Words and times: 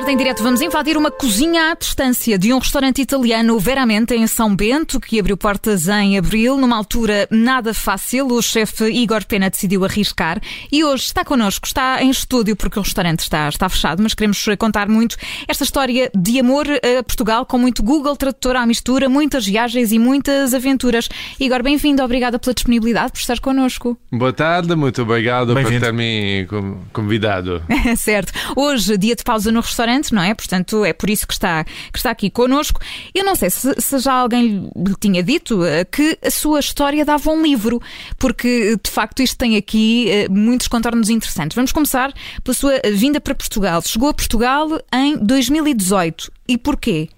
tarde 0.00 0.12
em 0.12 0.16
direto 0.16 0.42
vamos 0.42 0.62
invadir 0.62 0.96
uma 0.96 1.10
cozinha 1.10 1.72
à 1.72 1.74
distância 1.74 2.38
de 2.38 2.54
um 2.54 2.58
restaurante 2.58 3.02
italiano, 3.02 3.58
Veramente, 3.58 4.14
em 4.14 4.26
São 4.26 4.56
Bento, 4.56 4.98
que 4.98 5.20
abriu 5.20 5.36
portas 5.36 5.88
em 5.88 6.16
abril, 6.16 6.56
numa 6.56 6.74
altura 6.74 7.28
nada 7.30 7.74
fácil. 7.74 8.28
O 8.28 8.40
chefe 8.40 8.84
Igor 8.84 9.26
Pena 9.26 9.50
decidiu 9.50 9.84
arriscar 9.84 10.40
e 10.72 10.82
hoje 10.82 11.04
está 11.04 11.22
connosco, 11.22 11.66
está 11.66 12.02
em 12.02 12.08
estúdio 12.08 12.56
porque 12.56 12.78
o 12.78 12.82
restaurante 12.82 13.20
está, 13.20 13.46
está 13.46 13.68
fechado, 13.68 14.02
mas 14.02 14.14
queremos 14.14 14.42
contar 14.58 14.88
muito 14.88 15.16
esta 15.46 15.64
história 15.64 16.10
de 16.16 16.40
amor 16.40 16.66
a 16.66 17.02
Portugal 17.02 17.44
com 17.44 17.58
muito 17.58 17.82
Google 17.82 18.16
Tradutor 18.16 18.56
à 18.56 18.64
mistura, 18.64 19.06
muitas 19.06 19.44
viagens 19.44 19.92
e 19.92 19.98
muitas 19.98 20.54
aventuras. 20.54 21.10
Igor, 21.38 21.62
bem-vindo, 21.62 22.02
obrigada 22.02 22.38
pela 22.38 22.54
disponibilidade 22.54 23.12
por 23.12 23.18
estar 23.18 23.38
connosco. 23.38 23.98
Boa 24.10 24.32
tarde, 24.32 24.74
muito 24.74 25.02
obrigado 25.02 25.52
por 25.52 25.64
ter 25.64 25.92
me 25.92 26.46
convidado. 26.90 27.62
certo. 27.98 28.32
Hoje, 28.56 28.96
dia 28.96 29.14
de 29.14 29.22
pausa 29.22 29.52
no 29.52 29.60
restaurante, 29.60 29.89
não 30.12 30.22
é? 30.22 30.34
Portanto, 30.34 30.84
é 30.84 30.92
por 30.92 31.10
isso 31.10 31.26
que 31.26 31.32
está, 31.32 31.64
que 31.64 31.98
está 31.98 32.10
aqui 32.10 32.30
connosco. 32.30 32.80
Eu 33.14 33.24
não 33.24 33.34
sei 33.34 33.50
se, 33.50 33.74
se 33.78 33.98
já 33.98 34.12
alguém 34.12 34.70
lhe 34.76 34.94
tinha 35.00 35.22
dito 35.22 35.62
uh, 35.62 35.66
que 35.90 36.18
a 36.24 36.30
sua 36.30 36.60
história 36.60 37.04
dava 37.04 37.30
um 37.30 37.42
livro, 37.42 37.80
porque 38.18 38.76
de 38.82 38.90
facto 38.90 39.22
isto 39.22 39.36
tem 39.36 39.56
aqui 39.56 40.08
uh, 40.28 40.32
muitos 40.32 40.68
contornos 40.68 41.10
interessantes. 41.10 41.54
Vamos 41.54 41.72
começar 41.72 42.12
pela 42.42 42.54
sua 42.54 42.80
vinda 42.92 43.20
para 43.20 43.34
Portugal. 43.34 43.82
Chegou 43.82 44.08
a 44.08 44.14
Portugal 44.14 44.68
em 44.92 45.16
2018. 45.18 46.32
E 46.48 46.58
porquê? 46.58 47.08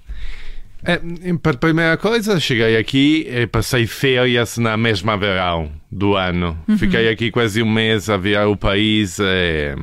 É, 0.84 0.98
para 1.41 1.54
primeira 1.54 1.96
coisa, 1.96 2.41
cheguei 2.41 2.77
aqui 2.77 3.28
e 3.28 3.46
passei 3.46 3.86
férias 3.86 4.59
na 4.59 4.77
mesma 4.77 5.16
verão 5.16 5.70
do 5.91 6.16
ano. 6.16 6.58
Uhum. 6.66 6.77
Fiquei 6.77 7.08
aqui 7.08 7.30
quase 7.30 7.62
um 7.62 7.70
mês 7.70 8.10
a 8.10 8.16
ver 8.16 8.41
o 8.46 8.56
país 8.56 9.20
eh, 9.20 9.77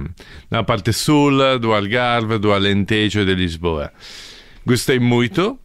na 0.51 0.61
parte 0.61 0.91
sul 0.91 1.57
do 1.57 1.73
Algarve, 1.73 2.37
do 2.37 2.51
Alentejo 2.51 3.21
e 3.21 3.25
de 3.25 3.33
Lisboa. 3.33 3.93
Gostei 4.65 4.99
muito. 4.99 5.57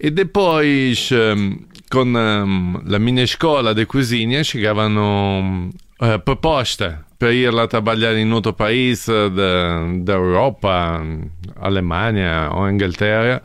E 0.00 0.10
depois, 0.10 1.10
um, 1.12 1.58
com 1.88 2.02
a 2.16 2.98
minha 2.98 3.22
escola 3.22 3.72
de 3.72 3.86
cozinha, 3.86 4.42
chegavano 4.42 5.70
uh, 6.00 6.18
proposte 6.24 6.92
per 7.16 7.32
ir 7.32 7.56
a 7.56 7.68
trabalhar 7.68 8.16
em 8.16 8.32
outro 8.32 8.52
país 8.52 9.06
da, 9.06 10.02
da 10.02 10.14
Europa, 10.14 11.00
Alemanha 11.54 12.50
ou 12.52 12.68
Inglaterra. 12.68 13.40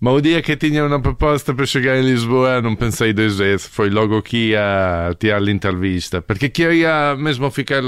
Ma 0.00 0.12
o 0.12 0.20
dia 0.20 0.40
che 0.40 0.56
tinha 0.56 0.82
una 0.82 0.98
proposta 0.98 1.52
per 1.52 1.66
chegar 1.66 1.96
in 1.96 2.06
Lisboa 2.06 2.60
non 2.60 2.76
pensei 2.76 3.12
duas 3.12 3.36
vezes, 3.36 3.66
foi 3.66 3.90
logo 3.90 4.16
aqui 4.16 4.54
a 4.54 5.14
tirar 5.18 5.42
l'intervista, 5.42 6.22
perché 6.22 6.50
queria 6.50 7.14
mesmo 7.16 7.50
ficar 7.50 7.82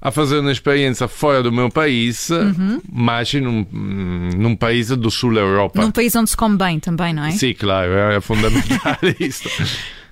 a 0.00 0.10
fazer 0.10 0.38
uma 0.38 0.50
experiência 0.50 1.06
fora 1.08 1.42
do 1.42 1.52
meu 1.52 1.68
país, 1.68 2.30
uhum. 2.30 2.80
mas 2.90 3.34
num, 3.34 3.66
num 3.70 4.56
país 4.56 4.88
do 4.88 5.10
sul 5.10 5.34
da 5.34 5.40
Europa. 5.40 5.82
Num 5.82 5.90
país 5.90 6.14
onde 6.16 6.30
se 6.30 6.36
come 6.36 6.56
bem 6.56 6.80
também, 6.80 7.12
não 7.12 7.24
é? 7.24 7.32
Sim, 7.32 7.52
claro, 7.52 7.92
é 7.92 8.20
fundamental 8.22 8.96
isso. 9.20 9.46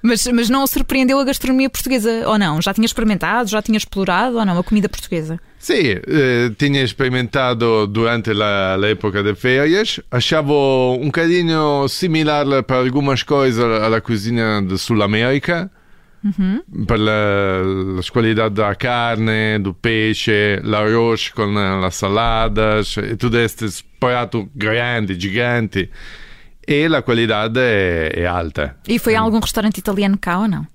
Mas, 0.07 0.27
mas 0.27 0.51
não 0.51 0.67
surpreendeu 0.67 1.19
a 1.19 1.25
gastronomia 1.25 1.71
portuguesa, 1.71 2.29
ou 2.29 2.39
não? 2.39 2.61
Já 2.61 2.75
tinha 2.75 2.85
experimentado, 2.85 3.49
já 3.49 3.63
tinha 3.63 3.79
explorado, 3.79 4.37
ou 4.37 4.45
não, 4.45 4.59
a 4.59 4.63
comida 4.63 4.87
portuguesa? 4.87 5.41
Sim, 5.59 5.81
eh, 6.07 6.51
tinha 6.59 6.83
experimentado 6.83 7.87
durante 7.87 8.31
a, 8.31 8.79
época 8.87 9.23
de 9.23 9.35
férias. 9.35 10.01
Achava 10.11 10.53
um 10.53 11.07
bocadinho 11.07 11.89
similar 11.89 12.63
para 12.65 12.77
algumas 12.77 13.23
coisas 13.23 13.65
à 13.65 13.99
cozinha 14.03 14.61
do 14.61 14.77
Sul 14.77 15.03
América. 15.03 15.71
Uhum. 16.23 16.61
Per 16.87 16.99
as 17.99 18.11
qualidades 18.11 18.57
da 18.57 18.75
carne, 18.75 19.59
do 19.59 19.73
peixe, 19.73 20.61
l'arroz 20.63 21.31
com 21.31 21.57
as 21.83 21.95
saladas, 21.95 22.97
e 22.99 23.17
tudo 23.17 23.39
estes 23.39 23.83
pratos 23.99 24.45
grandes, 24.55 25.17
gigantes 25.17 25.89
e 26.67 26.87
a 26.87 27.03
qualidade 27.03 27.59
é, 27.61 28.13
é 28.15 28.27
alta. 28.27 28.77
E 28.89 28.99
foi 28.99 29.15
a 29.15 29.21
algum 29.21 29.41
restaurante 29.41 29.79
italiano 29.79 30.19
cá 30.19 30.41
ou 30.41 30.49
não? 30.49 30.67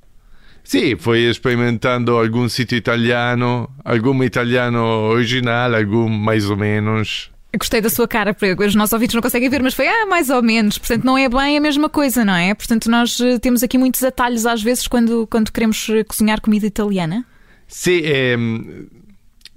Sim, 0.63 0.95
foi 0.97 1.21
experimentando 1.21 2.15
algum 2.15 2.47
sítio 2.47 2.77
italiano, 2.77 3.69
algum 3.83 4.23
italiano 4.23 4.79
original, 4.79 5.73
algum 5.73 6.07
mais 6.07 6.49
ou 6.49 6.55
menos. 6.55 7.31
Gostei 7.57 7.81
da 7.81 7.89
sua 7.89 8.07
cara, 8.07 8.35
porque 8.35 8.63
os 8.63 8.75
nossos 8.75 8.93
ouvintes 8.93 9.15
não 9.15 9.21
conseguem 9.23 9.49
ver, 9.49 9.63
mas 9.63 9.73
foi 9.73 9.87
ah, 9.87 10.05
mais 10.05 10.29
ou 10.29 10.43
menos. 10.43 10.77
Portanto, 10.77 11.03
não 11.03 11.17
é 11.17 11.27
bem 11.27 11.57
a 11.57 11.61
mesma 11.61 11.89
coisa, 11.89 12.23
não 12.23 12.35
é? 12.35 12.53
Portanto, 12.53 12.87
nós 12.91 13.19
eh, 13.19 13.39
temos 13.39 13.63
aqui 13.63 13.75
muitos 13.79 14.03
atalhos 14.03 14.45
às 14.45 14.61
vezes 14.61 14.87
quando, 14.87 15.25
quando 15.25 15.51
queremos 15.51 15.89
eh, 15.89 16.03
cozinhar 16.03 16.39
comida 16.39 16.67
italiana. 16.67 17.25
Sim, 17.67 18.01
é, 18.03 18.37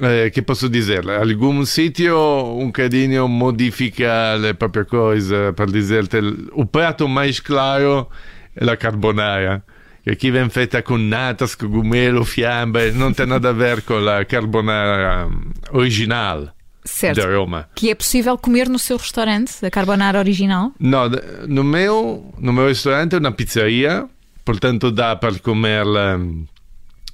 eh, 0.02 0.30
che 0.30 0.42
posso 0.42 0.68
dirle? 0.68 1.16
Algún 1.16 1.64
sitio 1.64 2.54
un 2.54 2.70
cadino 2.70 3.26
modifica 3.26 4.36
le 4.36 4.54
proprie 4.54 4.84
cose, 4.84 5.52
per 5.52 5.70
dirti, 5.70 6.16
il 6.16 6.68
prato 6.70 7.06
mais 7.06 7.40
claro 7.40 8.10
è 8.52 8.64
la 8.64 8.76
carbonara. 8.76 9.62
che 10.02 10.10
aqui 10.10 10.30
vem 10.30 10.50
feita 10.50 10.82
com 10.82 10.98
natas, 10.98 11.54
cogumelo, 11.54 12.24
fiambre, 12.24 12.90
não 12.90 13.12
tem 13.12 13.26
nada 13.26 13.50
a 13.50 13.52
ver 13.52 13.82
com 13.82 14.08
a 14.08 14.24
carbonara 14.24 15.28
original. 15.70 16.52
Certo. 16.84 17.20
De 17.20 17.26
Roma. 17.26 17.69
Que 17.76 17.90
é 17.90 17.94
possível 17.94 18.36
comer 18.36 18.69
no 18.69 18.78
seu 18.78 18.96
restaurante, 18.96 19.64
a 19.64 19.70
carbonara 19.70 20.19
original? 20.19 20.72
Não, 20.80 21.08
no 21.46 21.62
meu, 21.62 22.34
no 22.36 22.52
meu 22.52 22.66
restaurante 22.66 23.14
é 23.14 23.19
uma 23.19 23.30
pizzeria, 23.30 24.08
portanto 24.44 24.90
dá 24.90 25.14
para 25.14 25.38
comer 25.38 25.84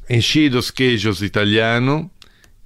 enchidos 0.08 0.70
queijos 0.70 1.20
italiano, 1.20 2.10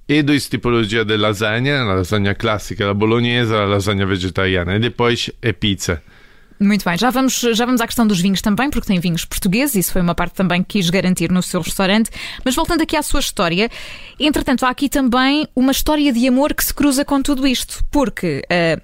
e 0.05 0.23
due 0.23 0.39
tipologie 0.39 1.05
di 1.05 1.15
lasagna, 1.15 1.83
la 1.83 1.95
lasagna 1.95 2.35
classica, 2.35 2.85
la 2.85 2.93
bolognese, 2.93 3.53
la 3.53 3.65
lasagna 3.65 4.05
vegetariana 4.05 4.75
e 4.75 4.79
depois 4.79 5.31
é 5.39 5.53
pizza. 5.53 6.01
Muito 6.59 6.85
bem, 6.85 6.97
já 6.97 7.09
vamos, 7.09 7.39
já 7.39 7.65
vamos 7.65 7.81
à 7.81 7.85
questão 7.85 8.05
dos 8.07 8.21
vinhos 8.21 8.41
também, 8.41 8.69
porque 8.69 8.87
tem 8.87 8.99
vinhos 8.99 9.25
portugueses, 9.25 9.75
isso 9.75 9.91
foi 9.91 10.01
uma 10.01 10.15
parte 10.15 10.35
também 10.35 10.63
que 10.63 10.79
quis 10.79 10.89
garantir 10.89 11.31
no 11.31 11.41
seu 11.41 11.61
restaurante. 11.61 12.09
Mas 12.45 12.55
voltando 12.55 12.81
aqui 12.81 12.95
à 12.95 13.03
sua 13.03 13.19
história, 13.19 13.69
entretanto, 14.19 14.63
há 14.65 14.69
aqui 14.69 14.87
também 14.87 15.47
uma 15.55 15.71
história 15.71 16.13
de 16.13 16.27
amor 16.27 16.53
que 16.53 16.63
se 16.63 16.73
cruza 16.73 17.03
com 17.03 17.21
tudo 17.21 17.45
isto, 17.45 17.83
porque 17.91 18.43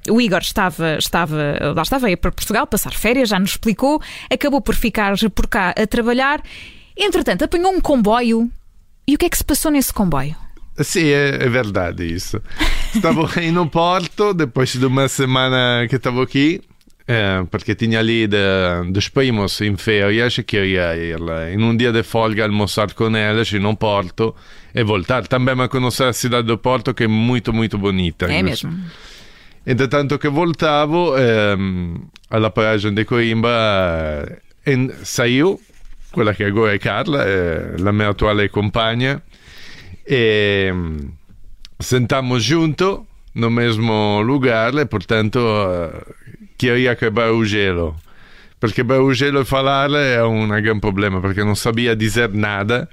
uh, 0.10 0.14
o 0.14 0.20
Igor 0.20 0.40
estava, 0.40 0.98
estava, 0.98 1.74
lá 1.76 1.82
estava, 1.82 2.10
ia 2.10 2.18
para 2.18 2.32
Portugal 2.32 2.68
passar 2.68 2.94
férias, 2.94 3.30
já 3.30 3.40
nos 3.40 3.52
explicou, 3.52 4.02
acabou 4.30 4.62
por 4.62 4.76
ficar 4.76 5.14
por 5.34 5.48
cá 5.48 5.70
a 5.70 5.88
trabalhar, 5.88 6.42
entretanto, 6.98 7.44
apanhou 7.44 7.72
um 7.72 7.80
comboio. 7.80 8.50
E 9.08 9.16
o 9.16 9.18
que 9.18 9.26
é 9.26 9.30
que 9.30 9.38
se 9.38 9.44
passou 9.44 9.72
nesse 9.72 9.94
comboio? 9.94 10.36
Sì, 10.82 11.12
è, 11.12 11.38
è 11.38 11.50
verdade 11.50 12.18
Stavo 12.18 13.30
in 13.42 13.58
un 13.58 13.70
porto, 13.70 14.34
depois 14.34 14.78
de 14.78 14.86
uma 14.86 15.08
semana 15.08 15.86
que 15.88 15.98
estava 15.98 16.24
aqui, 16.24 16.60
eh, 17.08 17.46
porque 17.50 17.76
tinha 17.76 18.00
ali 18.00 18.28
de, 18.28 18.92
dos 18.92 19.10
primos 19.10 19.62
em 19.62 19.76
férias 19.78 20.38
e 20.38 20.44
queria 20.44 20.96
ir 20.96 21.20
em 21.52 21.62
um 21.62 21.76
dia 21.76 21.92
de 21.92 22.04
folga 22.04 22.44
almoçar 22.44 22.94
com 22.94 23.16
eles 23.16 23.52
um 23.54 23.76
porto 23.76 24.36
e 24.74 24.84
voltar. 24.84 25.28
Também 25.28 25.60
a 25.60 25.68
conhecer 25.68 26.06
a 26.06 26.14
cidade 26.14 26.48
do 26.48 26.58
Porto, 26.58 26.94
que 26.94 27.04
é 27.04 27.08
muito, 27.08 27.52
muito 27.52 27.78
bonita. 27.78 28.26
É 28.32 28.42
mesmo. 28.42 28.72
Entretanto 29.66 30.18
que 30.18 30.30
voltavo, 30.30 31.16
ehm, 31.18 32.10
alla 32.30 32.50
paragem 32.50 32.94
de 32.94 33.06
Coimbra, 33.06 34.42
eh, 34.66 34.90
saiu 35.04 35.60
quella 36.12 36.34
che 36.34 36.46
agora 36.46 36.74
è 36.74 36.80
Carla, 36.80 37.26
eh, 37.26 37.78
la 37.78 37.92
mia 37.92 38.10
attuale 38.10 38.50
compagna, 38.50 39.22
e 40.10 40.74
sentamos 41.80 42.44
junto 42.44 43.06
no 43.36 43.52
mesmo 43.52 44.22
lugar 44.22 44.74
e 44.74 44.86
portanto 44.86 45.40
queria 46.58 46.96
quebrar 46.96 47.32
o 47.32 47.46
gelo 47.46 47.96
perché 48.60 48.78
quebrar 48.78 49.02
o 49.02 49.14
gelo 49.14 49.42
e 49.42 49.46
falar 49.46 49.92
é 49.92 50.24
um 50.24 50.48
grande 50.48 50.80
problema 50.80 51.22
porque 51.22 51.44
não 51.44 51.54
sabia 51.54 51.96
dizer 51.96 52.34
nada 52.34 52.90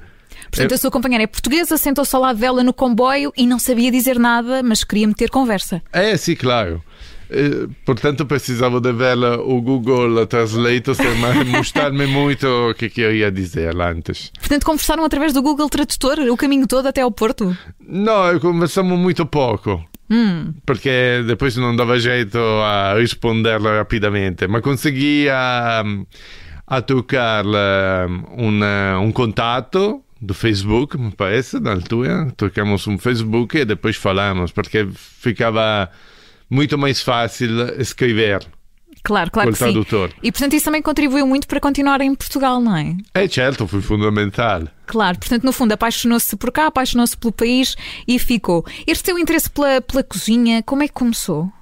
Portanto, 0.51 0.75
a 0.75 0.79
sua 0.79 0.91
companheira 0.91 1.25
é 1.25 1.27
portuguesa, 1.27 1.77
sentou-se 1.77 2.15
ao 2.15 2.23
lado 2.23 2.39
dela 2.39 2.63
no 2.63 2.73
comboio 2.73 3.33
e 3.37 3.47
não 3.47 3.59
sabia 3.59 3.91
dizer 3.91 4.19
nada, 4.19 4.63
mas 4.63 4.85
queria 4.85 5.07
meter 5.07 5.29
conversa. 5.29 5.83
É, 5.93 6.17
sim, 6.17 6.37
claro. 6.37 6.83
Eh, 7.31 7.69
portanto, 7.85 8.25
precisava 8.27 8.81
de 8.81 8.93
ver 8.93 9.19
o 9.19 9.61
Google 9.61 10.27
Translate 10.27 10.95
para 10.95 11.45
mostrar-me 11.45 12.07
muito 12.07 12.47
o 12.47 12.75
que, 12.75 12.89
que 12.89 13.01
eu 13.01 13.15
ia 13.15 13.31
dizer 13.31 13.75
antes. 13.81 14.31
Portanto, 14.39 14.65
conversaram 14.65 15.05
através 15.05 15.33
do 15.33 15.43
Google 15.43 15.69
Tradutor 15.69 16.19
o 16.21 16.37
caminho 16.37 16.67
todo 16.67 16.87
até 16.87 17.01
ao 17.01 17.11
Porto? 17.11 17.57
Não, 17.81 18.39
conversamos 18.41 18.99
muito 18.99 19.27
pouco. 19.27 19.85
Hum. 20.09 20.55
Porque 20.65 21.25
depois 21.27 21.57
não 21.57 21.75
dava 21.75 21.99
jeito 21.99 22.39
a 22.39 22.95
responder 22.95 23.61
rapidamente, 23.61 24.47
mas 24.47 24.63
conseguia 24.63 25.83
a 26.67 26.83
trocar 26.83 27.45
um, 27.45 29.03
um 29.03 29.13
contato 29.13 30.03
do 30.21 30.33
Facebook, 30.33 30.97
me 30.99 31.11
parece, 31.11 31.61
na 31.61 31.73
altura. 31.73 32.33
Trocamos 32.37 32.87
um 32.87 32.99
Facebook 32.99 33.59
e 33.59 33.65
depois 33.65 33.97
falamos, 33.97 34.53
porque 34.53 34.89
ficava 34.93 35.91
muito 36.49 36.77
mais 36.79 37.01
fácil 37.01 37.81
escrever. 37.81 38.47
Claro, 39.03 39.31
claro 39.31 39.53
que 39.53 39.59
tradutor. 39.59 40.11
sim. 40.11 40.17
E 40.21 40.33
portanto 40.33 40.55
isso 40.55 40.65
também 40.65 40.83
contribuiu 40.83 41.25
muito 41.27 41.47
para 41.47 41.61
continuar 41.61 42.01
em 42.01 42.13
Portugal, 42.13 42.61
não 42.61 42.77
é? 42.77 42.97
É 43.15 43.29
certo, 43.29 43.67
foi 43.69 43.81
fundamental. 43.81 44.65
Claro, 44.85 45.19
portanto 45.19 45.45
no 45.45 45.53
fundo 45.53 45.73
apaixonou-se 45.73 46.35
por 46.37 46.51
cá, 46.51 46.67
apaixonou-se 46.67 47.17
pelo 47.17 47.33
país 47.33 47.77
e 48.09 48.19
ficou. 48.19 48.65
Este 48.85 49.07
seu 49.07 49.19
interesse 49.19 49.49
pela, 49.49 49.81
pela 49.81 50.03
cozinha, 50.03 50.61
como 50.65 50.83
é 50.83 50.89
que 50.89 50.95
começou? 50.95 51.53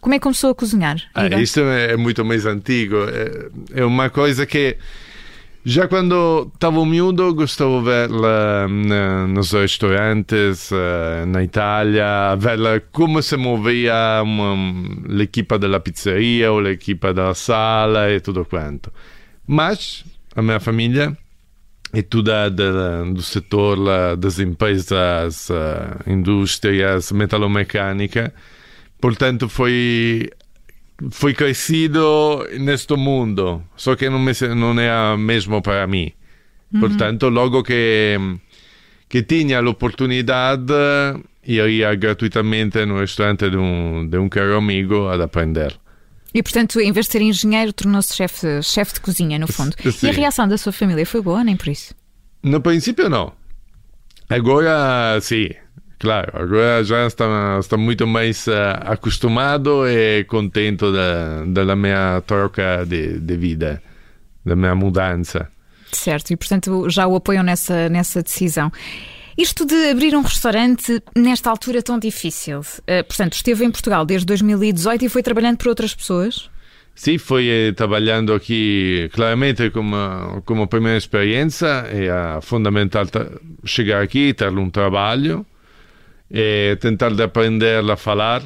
Como 0.00 0.14
é 0.14 0.18
que 0.18 0.22
começou 0.22 0.50
a 0.50 0.54
cozinhar? 0.54 0.96
Ah, 1.12 1.26
isso 1.40 1.60
é 1.60 1.96
muito 1.96 2.24
mais 2.24 2.46
antigo. 2.46 2.96
É, 3.74 3.80
é 3.80 3.84
uma 3.84 4.08
coisa 4.08 4.46
que 4.46 4.78
já 5.64 5.88
quando 5.88 6.50
estava 6.54 6.84
miúdo 6.86 7.34
gostava 7.34 7.78
de 7.78 7.84
verla 7.84 8.66
nos 9.28 9.52
restaurantes 9.52 10.70
uh, 10.70 11.26
na 11.26 11.42
Itália, 11.42 12.34
ver 12.36 12.86
como 12.90 13.20
se 13.22 13.36
movia 13.36 14.22
l'equipa 15.06 15.58
della 15.58 15.80
pizzeria 15.80 16.50
ou 16.50 16.60
l'equipa 16.60 17.12
da 17.12 17.34
sala 17.34 18.10
e 18.10 18.20
tutto 18.20 18.46
quanto. 18.46 18.90
Mas 19.46 20.04
a 20.34 20.40
minha 20.40 20.60
família 20.60 21.16
é 21.92 22.02
toda 22.02 22.48
do 22.48 23.20
setor 23.20 24.16
das 24.16 24.38
empresas, 24.38 25.50
uh, 25.50 26.10
indústrias 26.10 27.12
metalomecânica, 27.12 28.32
portanto 28.98 29.48
foi 29.48 30.30
fui 31.10 31.32
crescido 31.32 32.46
neste 32.58 32.94
mundo, 32.96 33.62
só 33.76 33.96
que 33.96 34.10
não, 34.10 34.18
me, 34.18 34.32
não 34.54 34.78
era 34.78 35.16
mesmo 35.16 35.62
para 35.62 35.86
mim. 35.86 36.12
Uhum. 36.72 36.80
Portanto, 36.80 37.28
logo 37.28 37.62
que, 37.62 38.16
que 39.08 39.22
tinha 39.22 39.60
l'opportunidade, 39.60 40.72
eu 41.44 41.68
ia 41.68 41.94
gratuitamente 41.94 42.84
no 42.84 43.00
restaurante 43.00 43.48
de 43.48 43.56
um, 43.56 44.06
de 44.06 44.18
um 44.18 44.28
caro 44.28 44.56
amigo 44.56 45.08
a 45.08 45.22
aprender. 45.22 45.78
E, 46.32 46.42
portanto, 46.42 46.80
em 46.80 46.92
vez 46.92 47.06
de 47.06 47.12
ser 47.12 47.22
engenheiro, 47.22 47.72
tornou-se 47.72 48.14
chefe 48.14 48.62
chef 48.62 48.94
de 48.94 49.00
cozinha, 49.00 49.38
no 49.38 49.48
fundo. 49.48 49.74
Sim. 49.90 50.06
E 50.06 50.10
a 50.10 50.12
reação 50.12 50.46
da 50.46 50.56
sua 50.56 50.72
família 50.72 51.04
foi 51.04 51.20
boa, 51.20 51.42
nem 51.42 51.56
por 51.56 51.68
isso? 51.68 51.94
No 52.42 52.60
princípio, 52.60 53.08
não. 53.08 53.32
Agora, 54.28 55.18
sim. 55.20 55.48
Claro, 56.00 56.32
agora 56.32 56.82
já 56.82 57.06
está, 57.06 57.58
está 57.60 57.76
muito 57.76 58.06
mais 58.06 58.46
uh, 58.46 58.52
acostumado 58.86 59.86
e 59.86 60.24
contente 60.24 60.82
da, 60.90 61.44
da 61.62 61.76
minha 61.76 62.22
troca 62.22 62.86
de, 62.86 63.20
de 63.20 63.36
vida, 63.36 63.82
da 64.42 64.56
minha 64.56 64.74
mudança. 64.74 65.50
Certo, 65.92 66.30
e 66.30 66.38
portanto 66.38 66.88
já 66.88 67.06
o 67.06 67.16
apoiam 67.16 67.42
nessa, 67.42 67.90
nessa 67.90 68.22
decisão. 68.22 68.72
Isto 69.36 69.66
de 69.66 69.90
abrir 69.90 70.16
um 70.16 70.22
restaurante 70.22 71.02
nesta 71.14 71.50
altura 71.50 71.82
tão 71.82 71.98
difícil, 71.98 72.60
uh, 72.60 73.04
portanto, 73.06 73.34
esteve 73.34 73.66
em 73.66 73.70
Portugal 73.70 74.06
desde 74.06 74.24
2018 74.24 75.04
e 75.04 75.08
foi 75.10 75.22
trabalhando 75.22 75.58
por 75.58 75.68
outras 75.68 75.94
pessoas? 75.94 76.48
Sim, 76.94 77.18
fui 77.18 77.46
eh, 77.48 77.72
trabalhando 77.72 78.32
aqui 78.32 79.08
claramente 79.12 79.70
como, 79.70 79.96
como 80.44 80.66
primeira 80.66 80.98
experiência. 80.98 81.66
É 81.88 82.40
fundamental 82.42 83.06
chegar 83.64 84.02
aqui, 84.02 84.34
ter 84.34 84.50
um 84.50 84.68
trabalho 84.68 85.46
é 86.30 86.76
tentar 86.76 87.10
de 87.10 87.22
aprender 87.22 87.88
a 87.90 87.96
falar, 87.96 88.42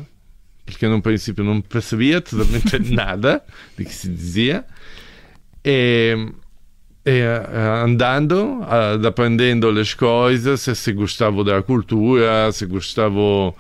porque 0.65 0.89
no 0.89 1.03
princípio 1.03 1.45
não 1.45 1.61
percebia 1.61 2.21
totalmente 2.21 2.79
nada 2.91 3.43
do 3.77 3.85
que 3.85 3.93
se 3.93 4.09
dizia. 4.09 4.65
E, 5.65 6.17
e 7.05 7.21
andando, 7.85 8.61
aprendendo 9.07 9.69
as 9.69 9.93
coisas, 9.93 10.61
se 10.61 10.93
gostava 10.93 11.45
da 11.45 11.63
cultura, 11.63 12.51
se 12.53 12.65
gostava 12.67 13.55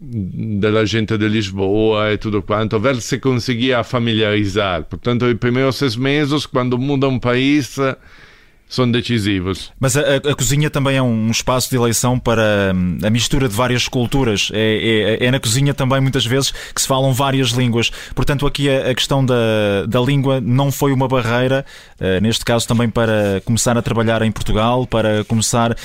della 0.00 0.84
gente 0.84 1.16
de 1.16 1.28
Lisboa 1.28 2.12
e 2.12 2.18
tudo 2.18 2.42
quanto, 2.42 2.78
ver 2.80 3.00
se 3.00 3.18
conseguia 3.18 3.84
familiarizar. 3.84 4.84
Portanto, 4.84 5.26
os 5.26 5.34
primeiros 5.34 5.76
seis 5.76 5.96
meses, 5.96 6.44
quando 6.46 6.76
muda 6.76 7.08
um 7.08 7.18
país 7.18 7.76
são 8.68 8.90
decisivos. 8.90 9.72
Mas 9.80 9.96
a, 9.96 10.16
a, 10.16 10.34
cozinha 10.34 10.68
também 10.68 10.96
é 10.96 11.02
um 11.02 11.30
espaço 11.30 11.70
de 11.70 11.76
eleição 11.76 12.18
para 12.18 12.72
hum, 12.74 12.98
a 13.02 13.08
mistura 13.08 13.48
de 13.48 13.54
várias 13.54 13.88
culturas. 13.88 14.50
É, 14.52 15.18
é, 15.20 15.26
é, 15.26 15.30
na 15.30 15.40
cozinha 15.40 15.72
também 15.72 16.00
muitas 16.00 16.26
vezes 16.26 16.50
que 16.50 16.80
se 16.80 16.86
falam 16.86 17.12
várias 17.12 17.48
línguas. 17.48 17.90
Portanto, 18.14 18.46
aqui 18.46 18.68
a, 18.68 18.90
a 18.90 18.94
questão 18.94 19.24
da, 19.24 19.86
da 19.88 20.00
língua 20.00 20.40
não 20.40 20.70
foi 20.70 20.92
uma 20.92 21.08
barreira, 21.08 21.64
uh, 21.98 22.20
neste 22.20 22.44
caso 22.44 22.68
também 22.68 22.90
para 22.90 23.40
começar 23.44 23.76
a 23.78 23.82
trabalhar 23.82 24.20
em 24.22 24.30
Portugal, 24.30 24.86
para 24.86 25.24
começar 25.24 25.72
uh, 25.72 25.76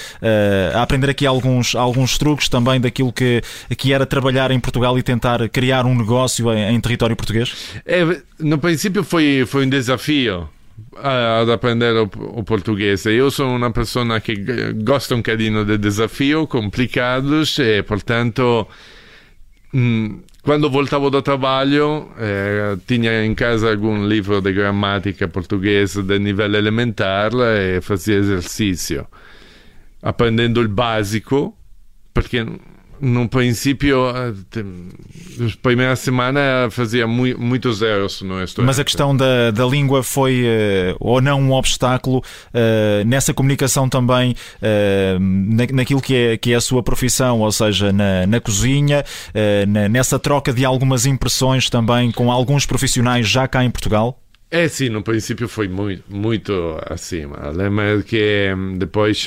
a 0.78 0.82
aprender 0.82 1.10
aqui 1.10 1.26
alguns, 1.26 1.76
alguns 1.76 2.18
truques 2.18 2.50
também 2.50 2.82
daquilo 2.82 3.14
que, 3.14 3.42
que 3.78 3.94
era 3.94 4.06
trabalhar 4.06 4.52
em 4.52 4.60
Portugal 4.60 4.98
e 5.00 5.04
tentar 5.04 5.48
criar 5.50 5.86
um 5.86 5.96
negócio 5.96 6.52
em, 6.52 6.76
em 6.76 6.82
território 6.82 7.16
português? 7.16 7.54
É, 7.86 8.04
no 8.40 8.58
princípio 8.58 9.04
foi, 9.04 9.46
foi 9.48 9.66
um 9.66 9.70
desafio 9.70 10.50
ad 10.98 11.52
aprender 11.52 11.96
o, 11.96 12.10
o 12.40 12.44
português. 12.44 13.06
Eu 13.06 13.30
sou 13.32 13.56
uma 13.56 13.72
pessoa 13.72 14.20
que 14.20 14.36
gosta 14.84 15.16
um 15.16 15.18
bocadinho 15.18 15.66
de 15.66 15.78
desafios 15.78 16.48
complicados 16.48 17.58
e, 17.60 17.84
portanto, 17.84 18.68
mm, 19.74 20.20
quando 20.44 20.70
voltavo 20.70 21.10
do 21.10 21.22
trabalho, 21.22 22.12
eh, 22.18 22.78
tinha 22.86 23.26
em 23.26 23.34
casa 23.34 23.72
algum 23.72 24.06
livro 24.06 24.42
de 24.42 24.52
gramática 24.52 25.28
portuguesa 25.28 26.04
de 26.04 26.20
nível 26.20 26.54
elementar 26.54 27.32
e 27.34 27.80
fazia 27.80 28.18
exercício, 28.18 29.08
aprendendo 30.02 30.62
o 30.62 30.68
básico, 30.68 31.58
porque 32.14 32.46
no 33.04 33.28
princípio, 33.28 34.06
as 35.46 35.56
primeiras 35.56 36.00
semanas 36.00 36.74
fazia 36.74 37.06
muito, 37.06 37.40
muitos 37.40 37.82
erros 37.82 38.22
no 38.22 38.42
estudo. 38.42 38.66
Mas 38.66 38.80
a 38.80 38.84
questão 38.84 39.16
da, 39.16 39.52
da 39.52 39.66
língua 39.66 40.02
foi 40.02 40.44
uh, 40.44 40.96
ou 41.02 41.20
não 41.20 41.42
um 41.42 41.52
obstáculo 41.52 42.20
uh, 42.20 43.06
nessa 43.06 43.34
comunicação 43.34 43.90
também 43.90 44.36
na, 45.20 45.66
naquilo 45.74 46.02
que 46.02 46.16
é, 46.16 46.38
que 46.38 46.54
é 46.54 46.56
a 46.56 46.62
sua 46.62 46.82
profissão, 46.82 47.42
ou 47.42 47.52
seja, 47.52 47.92
na, 47.92 48.26
na 48.26 48.40
cozinha, 48.40 49.04
nessa 49.90 50.18
troca 50.18 50.54
de 50.54 50.64
algumas 50.64 51.06
impressões 51.06 51.70
também 51.70 52.12
com 52.12 52.32
alguns 52.32 52.66
profissionais 52.66 53.28
já 53.28 53.48
cá 53.48 53.64
em 53.64 53.70
Portugal? 53.70 54.20
É 54.50 54.68
sim, 54.68 54.90
no 54.90 55.02
princípio 55.02 55.48
foi 55.48 55.68
muito, 55.68 56.04
muito 56.10 56.80
acima. 56.90 57.50
Lembra 57.50 58.02
que 58.04 58.54
depois 58.78 59.26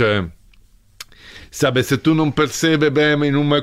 Sabe, 1.57 1.83
se 1.83 1.97
tu 1.97 2.15
não 2.15 2.31
percebe 2.31 2.91
bem 2.91 3.15
em 3.25 3.35
uma 3.35 3.63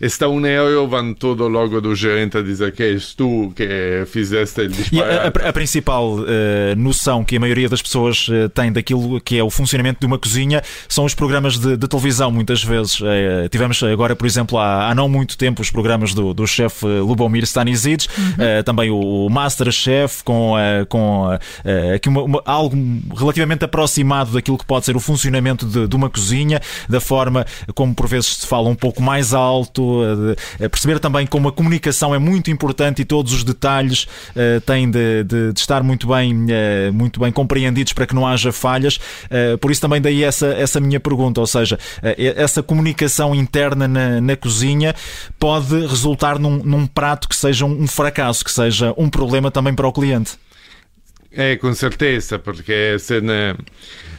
está 0.00 0.28
um 0.28 0.44
euro, 0.46 0.86
vão 0.86 1.14
todo 1.14 1.48
logo 1.48 1.80
do 1.80 1.94
gerente 1.94 2.36
a 2.36 2.42
dizer 2.42 2.72
que 2.72 2.82
és 2.82 3.14
tu 3.14 3.52
que 3.54 4.04
fizeste 4.06 4.68
disparate. 4.68 5.38
A, 5.38 5.46
a, 5.46 5.48
a, 5.48 5.52
principal 5.52 6.18
uh, 6.18 6.26
noção 6.76 7.24
que 7.24 7.36
a 7.36 7.40
maioria 7.40 7.68
das 7.68 7.80
pessoas 7.80 8.28
uh, 8.28 8.48
tem 8.48 8.72
daquilo 8.72 9.20
que 9.20 9.38
é 9.38 9.42
o 9.42 9.50
funcionamento 9.50 10.00
de 10.00 10.06
uma 10.06 10.18
cozinha 10.18 10.62
são 10.88 11.04
os 11.04 11.14
programas 11.14 11.58
de, 11.58 11.76
de 11.76 11.88
televisão, 11.88 12.30
muitas 12.30 12.62
vezes. 12.62 13.00
Uh, 13.00 13.48
tivemos 13.50 13.82
agora, 13.82 14.14
por 14.14 14.26
exemplo, 14.26 14.58
há, 14.58 14.90
há, 14.90 14.94
não 14.94 15.08
muito 15.08 15.36
tempo, 15.38 15.62
os 15.62 15.70
programas 15.70 16.14
do, 16.14 16.34
do 16.34 16.46
chefe 16.46 16.86
Lubomir 16.86 17.44
Stanisic, 17.44 18.06
uhum. 18.18 18.62
também 18.64 18.90
o, 18.90 19.26
o 19.26 19.30
Masterchef, 19.30 20.22
com, 20.24 20.54
com 20.88 21.26
aqui 21.94 22.08
uma, 22.08 22.22
uma, 22.22 22.42
algo 22.44 22.76
relativamente 23.16 23.64
aproximado 23.64 24.32
daquilo 24.32 24.58
que 24.58 24.64
pode 24.64 24.84
ser 24.84 24.96
o 24.96 25.00
funcionamento 25.00 25.66
de, 25.66 25.86
de 25.86 25.96
uma 25.96 26.10
cozinha, 26.10 26.60
da 26.88 27.00
forma 27.00 27.46
como 27.74 27.94
por 27.94 28.06
vezes 28.06 28.36
se 28.38 28.46
fala 28.46 28.68
um 28.68 28.74
pouco 28.74 29.02
mais 29.02 29.34
alto, 29.34 29.85
a 30.64 30.68
perceber 30.68 30.98
também 30.98 31.26
como 31.26 31.48
a 31.48 31.52
comunicação 31.52 32.14
é 32.14 32.18
muito 32.18 32.50
importante 32.50 33.02
e 33.02 33.04
todos 33.04 33.32
os 33.32 33.44
detalhes 33.44 34.04
uh, 34.04 34.60
têm 34.62 34.90
de, 34.90 35.24
de, 35.24 35.52
de, 35.52 35.60
estar 35.60 35.82
muito 35.82 36.08
bem, 36.08 36.32
uh, 36.34 36.92
muito 36.92 37.20
bem 37.20 37.32
compreendidos 37.32 37.92
para 37.92 38.06
que 38.06 38.14
não 38.14 38.26
haja 38.26 38.52
falhas. 38.52 38.98
Por 39.60 39.70
isso 39.70 39.80
também 39.80 40.00
daí 40.00 40.22
essa, 40.22 40.46
essa 40.48 40.80
minha 40.80 41.00
pergunta, 41.00 41.40
ou 41.40 41.46
seja, 41.46 41.78
essa 42.16 42.62
comunicação 42.62 43.34
interna 43.34 43.86
na, 43.88 44.20
na 44.20 44.36
cozinha 44.36 44.94
pode 45.38 45.86
resultar 45.86 46.38
num, 46.38 46.58
num 46.62 46.86
prato 46.86 47.28
que 47.28 47.36
seja 47.36 47.64
um 47.64 47.86
fracasso, 47.86 48.44
que 48.44 48.50
seja 48.50 48.94
um 48.96 49.08
problema 49.08 49.50
também 49.50 49.74
para 49.74 49.86
o 49.86 49.92
cliente. 49.92 50.38
É, 51.36 51.54
com 51.56 51.72
certeza, 51.74 52.38
porque 52.38 52.98
se 52.98 53.14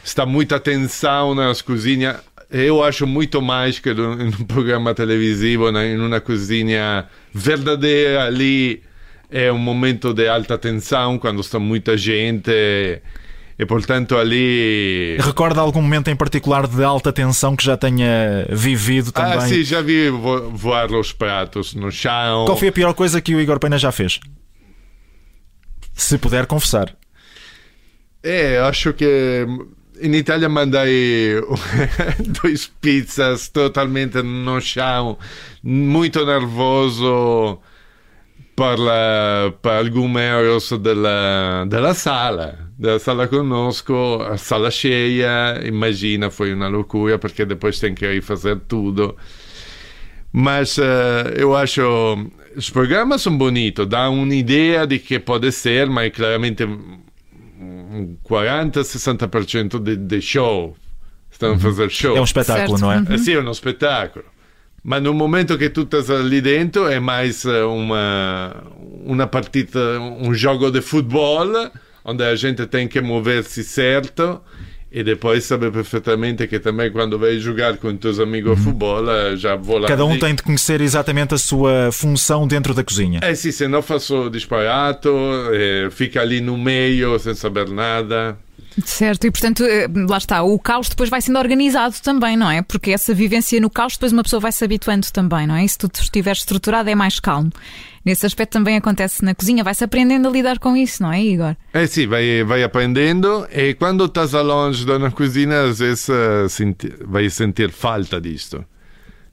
está 0.04 0.24
muita 0.24 0.54
atenção 0.54 1.34
nas 1.34 1.60
cozinhas, 1.60 2.16
eu 2.50 2.82
acho 2.82 3.06
muito 3.06 3.42
mais 3.42 3.78
que 3.78 3.92
num 3.92 4.30
programa 4.46 4.94
televisivo, 4.94 5.68
em 5.78 5.98
uma 5.98 6.20
cozinha 6.20 7.06
verdadeira 7.32 8.24
ali 8.24 8.82
é 9.30 9.52
um 9.52 9.58
momento 9.58 10.14
de 10.14 10.26
alta 10.26 10.56
tensão 10.56 11.18
quando 11.18 11.40
está 11.40 11.58
muita 11.58 11.96
gente 11.98 12.50
e 13.58 13.66
portanto 13.66 14.16
ali 14.16 15.18
recorda 15.20 15.60
algum 15.60 15.82
momento 15.82 16.08
em 16.08 16.16
particular 16.16 16.66
de 16.66 16.82
alta 16.82 17.12
tensão 17.12 17.54
que 17.54 17.62
já 17.62 17.76
tenha 17.76 18.46
vivido 18.48 19.12
também? 19.12 19.34
ah 19.34 19.40
sim 19.42 19.62
já 19.62 19.82
vi 19.82 20.08
vo 20.08 20.50
voar 20.50 20.90
os 20.92 21.12
pratos 21.12 21.74
no 21.74 21.90
chão. 21.90 22.46
Qual 22.46 22.56
foi 22.56 22.68
a 22.68 22.72
pior 22.72 22.94
coisa 22.94 23.20
que 23.20 23.34
o 23.34 23.40
Igor 23.40 23.58
Pena 23.58 23.76
já 23.76 23.92
fez? 23.92 24.18
Se 25.92 26.16
puder 26.16 26.46
confessar. 26.46 26.96
É 28.22 28.58
acho 28.60 28.92
que 28.94 29.46
in 30.00 30.14
Italia 30.14 30.48
mandai 30.48 31.40
dois 32.42 32.66
pizzas 32.80 33.48
totalmente 33.48 34.22
no 34.22 34.60
chão, 34.60 35.18
muito 35.62 36.24
nervoso 36.24 37.60
per, 38.54 38.78
la, 38.78 39.52
per 39.60 39.72
alcuni 39.72 40.20
errors 40.20 40.74
della, 40.76 41.64
della 41.66 41.94
sala. 41.94 42.66
Della 42.76 42.98
sala 42.98 43.26
conosco, 43.26 44.20
a 44.22 44.36
sala 44.36 44.70
cheia, 44.70 45.60
immagina, 45.64 46.30
foi 46.30 46.52
uma 46.52 46.68
loucura 46.68 47.18
perché 47.18 47.44
depois 47.44 47.78
tem 47.80 47.94
que 47.94 48.06
rifazer 48.06 48.60
tudo. 48.68 49.16
Mas 50.30 50.76
uh, 50.78 51.28
eu 51.34 51.56
acho 51.56 52.30
os 52.56 52.70
programas 52.70 53.22
são 53.22 53.36
bonitos, 53.36 53.86
dá 53.86 54.10
uma 54.10 54.34
ideia 54.34 54.86
de 54.86 54.98
que 54.98 55.18
pode 55.18 55.52
ser, 55.52 55.88
mas 55.88 56.06
é 56.06 56.10
claramente 56.10 56.66
um 57.60 58.16
40-60% 58.28 59.78
de, 59.80 59.96
de 59.96 60.20
show. 60.20 60.76
Estão 61.30 61.52
a 61.52 61.58
fazer 61.58 61.90
show. 61.90 62.16
É 62.16 62.20
um 62.20 62.24
espetáculo, 62.24 62.78
Certo. 62.78 62.80
não 62.80 62.92
é? 62.92 62.96
Uhum. 62.98 63.14
Eh, 63.14 63.18
Sì, 63.18 63.32
è 63.32 63.38
uno 63.38 63.52
spettacolo. 63.52 64.24
Ma 64.82 64.98
no 65.00 65.12
momento 65.12 65.56
che 65.56 65.70
tu 65.70 65.82
estás 65.82 66.08
lì 66.22 66.40
dentro 66.40 66.86
è 66.86 66.98
mais 67.00 67.44
eh, 67.44 67.60
uma, 67.60 68.54
una 69.04 69.26
partita, 69.26 69.98
un 69.98 70.32
gioco 70.32 70.70
di 70.70 70.80
football, 70.80 71.70
onde 72.04 72.24
a 72.24 72.34
gente 72.36 72.66
tem 72.66 72.88
que 72.88 73.00
mover-se 73.00 73.62
certo 73.64 74.42
e 74.90 75.02
depois 75.02 75.44
sabe 75.44 75.70
perfeitamente 75.70 76.46
que 76.46 76.58
também 76.58 76.90
quando 76.90 77.18
vai 77.18 77.38
jogar 77.38 77.76
com 77.76 77.88
os 77.88 77.98
teus 77.98 78.18
amigos 78.18 78.52
a 78.52 78.56
futebol 78.56 79.10
eh, 79.10 79.36
já 79.36 79.54
vou 79.54 79.78
lá. 79.78 79.88
Cada 79.88 80.04
um 80.04 80.18
tem 80.18 80.34
de 80.34 80.42
conhecer 80.42 80.80
exatamente 80.80 81.34
a 81.34 81.38
sua 81.38 81.90
função 81.92 82.46
dentro 82.46 82.72
da 82.72 82.82
cozinha. 82.82 83.20
Eh 83.22 83.34
sì, 83.34 83.52
se 83.52 83.68
non 83.68 83.82
fa 83.82 83.98
solo 83.98 84.30
disparato, 84.30 85.10
eh, 85.52 85.88
fica 85.90 86.22
ali 86.22 86.40
no 86.40 86.56
meio 86.56 87.18
sem 87.18 87.34
saber 87.34 87.68
nada. 87.68 88.38
Certo, 88.84 89.26
e 89.26 89.30
portanto, 89.30 89.64
eh, 89.64 89.88
lá 90.08 90.18
está, 90.18 90.42
o 90.42 90.58
caos 90.58 90.88
depois 90.88 91.10
vai 91.10 91.20
sendo 91.20 91.38
organizado 91.38 91.96
também, 92.02 92.36
não 92.36 92.50
é? 92.50 92.62
Porque 92.62 92.92
essa 92.92 93.12
vivência 93.12 93.60
no 93.60 93.68
caos, 93.68 93.94
depois 93.94 94.12
uma 94.12 94.22
pessoa 94.22 94.40
vai 94.40 94.52
se 94.52 94.64
habituando 94.64 95.06
também, 95.12 95.46
não 95.46 95.56
é? 95.56 95.64
E 95.64 95.68
se 95.68 95.76
tudo 95.78 95.96
estiver 95.96 96.32
estruturado, 96.32 96.88
é 96.88 96.94
mais 96.94 97.18
calmo. 97.18 97.50
Nesse 98.04 98.26
aspecto 98.26 98.52
também 98.52 98.76
acontece 98.76 99.24
na 99.24 99.34
cozinha, 99.34 99.62
vai-se 99.64 99.84
aprendendo 99.84 100.28
a 100.28 100.30
lidar 100.30 100.58
com 100.58 100.76
isso, 100.76 101.02
não 101.02 101.12
é, 101.12 101.20
Igor? 101.22 101.56
Eh 101.72 101.86
sì, 101.86 102.06
vai, 102.06 102.44
vai 102.44 102.62
aprendendo 102.62 103.46
e 103.52 103.74
quando 103.74 104.04
estás 104.06 104.32
longe 104.32 104.84
da 104.84 104.96
una 104.96 105.10
cucina, 105.10 105.64
às 105.64 105.78
vezes 105.78 106.08
eh, 106.08 106.48
senti- 106.48 106.92
vai 107.04 107.28
sentir 107.30 107.70
falta 107.70 108.20
disto. 108.20 108.64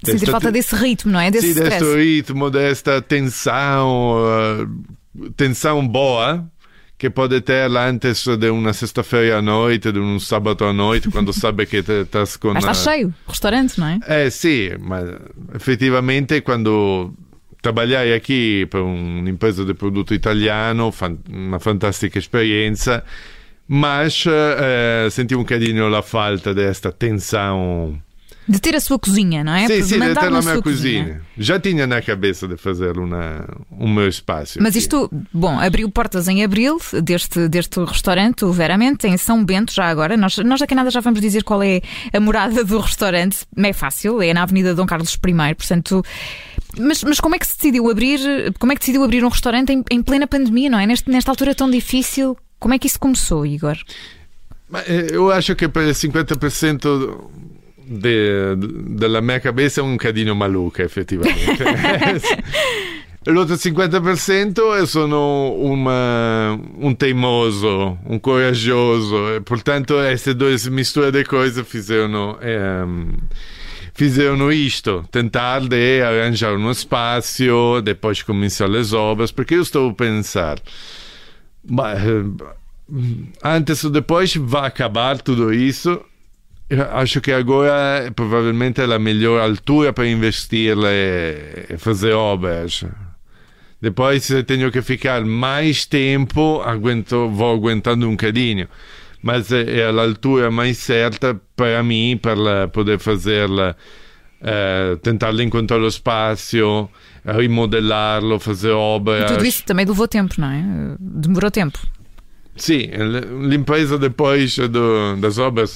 Sentir 0.03 0.19
Desta 0.19 0.31
falta 0.31 0.51
desse 0.51 0.75
ritmo, 0.75 1.12
não 1.12 1.19
é? 1.19 1.31
Desse 1.31 1.50
stress. 1.50 1.69
questo 1.69 1.95
ritmo, 1.95 2.50
desta 2.50 3.01
tensão, 3.01 4.17
eh, 4.19 5.31
tensão 5.36 5.88
boa 5.88 6.45
che 6.98 7.10
pode 7.10 7.41
ter 7.41 7.69
antes 7.75 8.25
de 8.25 8.50
una 8.50 8.72
sexta-feira 8.72 9.39
à 9.39 9.41
noite, 9.41 9.91
de 9.91 10.00
um 10.00 10.17
sábado 10.17 10.63
à 10.65 10.72
noite, 10.74 11.10
quando 11.10 11.34
sabe 11.34 11.65
que 11.65 11.77
estás 11.77 12.38
com... 12.38 12.53
Mas 12.53 12.63
está 12.63 12.74
cheio, 12.74 13.13
restaurante, 13.27 13.77
não 13.79 13.88
é? 13.88 14.00
Eh 14.07 14.29
sì, 14.29 14.72
ma 14.79 15.01
effettivamente 15.53 16.41
quando 16.41 17.13
trabalhai 17.65 18.13
aqui 18.13 18.67
per 18.69 18.81
un'impresa 18.81 19.63
di 19.63 19.74
prodotto 19.74 20.13
italiano, 20.13 20.91
fan- 20.91 21.17
una 21.31 21.57
fantastica 21.57 22.19
esperienza, 22.19 23.03
mas 23.67 24.24
eh, 24.27 25.07
senti 25.10 25.34
un 25.34 25.41
bocadinho 25.41 25.88
la 25.89 26.03
falta 26.03 26.53
desta 26.53 26.91
tensão. 26.91 28.00
De 28.48 28.60
ter 28.60 28.75
a 28.75 28.79
sua 28.79 29.00
cozinha, 29.00 29.43
não 29.43 29.55
é? 29.55 29.65
Sim, 29.65 29.77
De 29.77 29.84
sim, 29.84 30.00
de 30.00 30.13
ter 30.13 30.13
na 30.13 30.29
minha 30.29 30.41
sua 30.43 30.62
cozinha. 30.62 31.22
Já 31.36 31.60
tinha 31.60 31.88
na 31.88 32.00
cabeça 32.00 32.48
de 32.48 32.55
fazer 32.55 32.95
uma, 33.00 33.43
um 33.72 33.91
meu 33.91 34.07
espaço. 34.07 34.60
Mas 34.62 34.74
aqui. 34.75 34.77
isto, 34.77 35.10
bom, 35.34 35.60
abriu 35.60 35.89
portas 35.89 36.27
em 36.27 36.43
abril 36.43 36.77
deste, 37.01 37.48
deste 37.48 37.84
restaurante, 37.84 38.45
o 38.45 38.51
Veramente, 38.51 39.07
em 39.07 39.17
São 39.17 39.43
Bento, 39.43 39.74
já 39.74 39.86
agora. 39.89 40.15
Nós, 40.15 40.38
nós 40.38 40.60
da 40.60 40.67
Canadá 40.67 40.91
já 40.91 41.00
vamos 41.00 41.19
dizer 41.19 41.43
qual 41.43 41.63
é 41.63 41.81
a 42.13 42.19
morada 42.19 42.63
do 42.63 42.77
restaurante. 42.77 43.39
Não 43.57 43.67
é 43.67 43.74
fácil, 43.74 44.22
é 44.22 44.31
na 44.31 44.43
Avenida 44.43 44.75
Dom 44.75 44.86
Carlos 44.86 45.15
I, 45.15 45.55
portanto. 45.55 46.03
Mas, 46.79 47.03
mas 47.03 47.20
como 47.20 47.36
é 47.36 47.39
que 47.39 47.48
se 47.48 47.55
decidiu 47.58 47.89
abrir? 47.89 48.20
Como 48.60 48.72
é 48.72 48.75
que 48.75 48.79
decidiu 48.79 49.03
abrir 49.03 49.24
um 49.24 49.29
restaurante 49.29 49.72
em, 49.72 49.84
em 49.89 50.01
plena 50.03 50.27
pandemia, 50.27 50.70
não 50.70 50.79
é? 50.79 50.86
Neste, 50.86 51.10
nesta 51.10 51.32
altura 51.32 51.55
tão 51.55 51.70
difícil. 51.70 52.38
Como 52.60 52.74
é 52.74 52.79
que 52.79 52.88
isso 52.88 53.00
começou, 53.00 53.46
Igor? 53.46 53.77
Eh, 54.88 55.08
eu 55.12 55.32
acho 55.32 55.55
que 55.55 55.67
per 55.67 55.88
50% 55.94 57.29
de, 57.88 58.55
de- 58.58 58.96
della 58.96 59.22
mia 59.22 59.39
cabeça 59.39 59.79
é 59.82 59.84
um 59.84 59.94
bocadinho 59.94 60.36
maluca, 60.36 60.84
effettivamente. 60.84 61.63
L'altro 63.27 63.55
50% 63.58 64.58
eu 64.77 64.86
sono 64.86 65.55
uma, 65.60 66.60
um 66.77 66.94
teimoso, 66.94 67.98
um 68.08 68.20
corajoso. 68.20 69.15
E, 69.36 69.41
portanto, 69.41 69.96
queste 69.96 70.34
due 70.36 70.55
misture 70.70 71.12
de 71.12 71.24
coisas 71.24 71.67
fizeram, 71.67 72.38
ehm, 72.39 73.13
fizeram 73.95 74.51
isto. 74.51 75.03
Tentar 75.09 75.61
de 75.61 76.01
arranjar 76.01 76.53
um 76.55 76.69
espaço, 76.69 77.81
depois 77.83 78.21
começar 78.21 78.69
as 78.75 78.93
obras, 78.93 79.31
porque 79.31 79.55
eu 79.55 79.61
estou 79.61 79.89
a 79.89 79.93
pensar... 79.93 80.59
Eh, 81.67 82.55
antes 83.43 83.83
ou 83.83 83.89
depois 83.89 84.35
vai 84.35 84.67
acabar 84.67 85.19
tudo 85.19 85.51
isso. 85.51 85.99
Acho 86.93 87.21
que 87.21 87.31
agora 87.31 88.11
provavelmente 88.15 88.81
é 88.81 88.85
a 88.85 88.99
melhor 88.99 89.39
altura 89.41 89.93
para 89.93 90.07
investir 90.07 90.75
e 91.69 91.77
fazer 91.77 92.13
obras. 92.13 92.83
Depois 93.81 94.23
se 94.23 94.43
tenho 94.43 94.71
que 94.71 94.81
ficar 94.81 95.23
mais 95.23 95.85
tempo, 95.85 96.61
aguento, 96.61 97.29
vou 97.29 97.55
aguentando 97.55 98.07
um 98.07 98.11
bocadinho. 98.11 98.67
Mas 99.27 99.51
é, 99.51 99.79
é 99.79 99.86
a 99.89 100.01
altura 100.03 100.51
mais 100.51 100.77
certa 100.77 101.36
para 101.55 101.82
mim 101.82 102.15
para 102.22 102.67
poder 102.67 103.00
fazer 103.00 103.50
eh, 104.41 104.96
tentar 105.01 105.34
encontrar 105.39 105.79
o 105.82 105.88
espaço, 105.88 106.88
rimodelarlo, 107.25 108.39
fazer 108.39 108.70
E 108.70 108.72
obras. 108.74 109.32
tudo 109.32 109.44
isso 109.46 109.63
também 109.63 109.84
levou 109.86 110.08
tempo, 110.08 110.36
não 110.38 110.51
é? 110.51 110.63
Demorou 111.00 111.50
tempo. 111.50 111.79
Sì, 112.55 112.88
l- 112.91 113.48
l'impresa 113.50 113.98
depois 113.98 114.58
do, 114.58 115.15
das 115.20 115.39
obras 115.39 115.75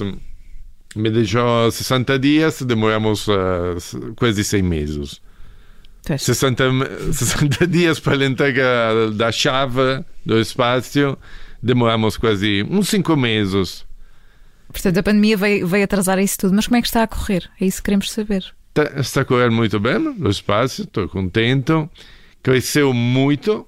me 0.95 1.09
deixou 1.09 1.71
60 1.71 2.19
dias, 2.19 2.61
demoramos 2.61 3.27
eh, 3.27 3.73
s- 3.77 3.97
quase 4.15 4.43
6 4.43 4.63
meses. 4.63 5.21
Pois. 6.05 6.21
60, 6.21 6.71
me- 6.71 6.85
60 7.11 7.65
dias 7.67 7.99
para 7.99 8.23
a 8.23 8.25
entrega 8.27 9.11
da 9.13 9.31
chave 9.31 10.03
do 10.25 10.39
espaço, 10.39 11.17
demoramos 11.61 12.17
quase 12.17 12.65
uns 12.69 12.89
5 12.89 13.15
meses. 13.15 13.85
Portanto, 14.71 14.97
a 14.99 15.03
pandemia 15.03 15.35
veio, 15.35 15.67
veio 15.67 15.83
atrasar 15.83 16.19
isso 16.19 16.37
tudo. 16.39 16.53
Mas 16.55 16.67
como 16.67 16.77
é 16.77 16.81
que 16.81 16.87
está 16.87 17.03
a 17.03 17.07
correr? 17.07 17.49
É 17.59 17.65
isso 17.65 17.77
que 17.77 17.83
queremos 17.85 18.11
saber. 18.11 18.45
Tá- 18.73 18.91
Está 18.97 19.21
a 19.21 19.25
correr 19.25 19.49
muito 19.49 19.79
bem 19.79 19.97
o 20.19 20.29
espaço, 20.29 20.83
estou 20.83 21.07
contente. 21.09 21.71
Cresceu 22.43 22.93
muito. 22.93 23.67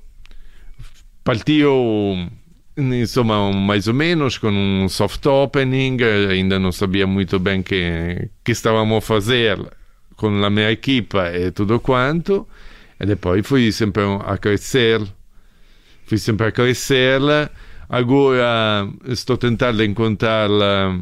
Partiu, 1.24 1.72
insomma, 2.78 3.52
mais 3.54 3.88
ou 3.88 3.94
menos 3.94 4.38
com 4.38 4.50
um 4.50 4.90
soft 4.90 5.26
opening. 5.26 5.98
Ainda 6.30 6.58
não 6.60 6.72
sabia 6.72 7.06
muito 7.06 7.40
bem 7.40 7.62
que 7.62 8.30
que 8.44 8.52
estávamos 8.52 8.98
a 8.98 9.02
fazer 9.02 9.60
com 10.16 10.28
a 10.44 10.50
minha 10.50 10.72
equipa 10.72 11.32
e 11.36 11.52
tudo 11.52 11.80
quanto. 11.80 12.48
E 13.00 13.06
depois 13.06 13.46
fui 13.46 13.72
sempre 13.72 14.04
a 14.26 14.38
crescer. 14.38 15.02
Fui 16.06 16.18
sempre 16.18 16.48
a 16.48 16.52
crescer. 16.52 17.20
Agora 17.96 18.88
estou 19.06 19.36
tentando 19.36 19.84
encontrar 19.84 20.50
eh, 20.50 20.98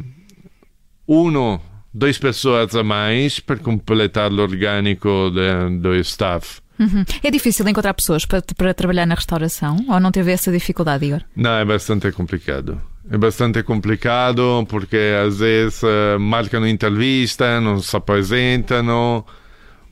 uno, 1.08 1.62
duas 1.93 2.17
pessoas 2.17 2.75
a 2.75 2.84
mais 2.84 3.39
para 3.39 3.58
completar 3.58 4.31
o 4.31 4.41
orgânico 4.41 5.29
de- 5.31 5.77
do 5.77 5.93
staff. 5.98 6.60
Uhum. 6.79 7.05
É 7.22 7.29
difícil 7.29 7.67
encontrar 7.67 7.93
pessoas 7.93 8.25
para, 8.25 8.41
para 8.58 8.74
trabalhar 8.74 9.05
na 9.05 9.13
restauração? 9.13 9.77
Ou 9.88 10.00
não 10.00 10.12
teve 10.12 10.31
essa 10.31 10.51
dificuldade, 10.51 11.05
Igor? 11.05 11.22
Não, 11.36 11.51
é 11.51 11.63
bastante 11.63 12.12
complicado. 12.12 12.81
É 13.12 13.17
bastante 13.19 13.62
complicado 13.62 14.65
porque 14.67 14.98
às 15.27 15.38
vezes 15.38 15.84
eh, 15.84 16.17
marcam 16.17 16.65
entrevista, 16.65 17.62
não 17.62 17.79
se 17.79 17.96
apresentam. 17.96 19.24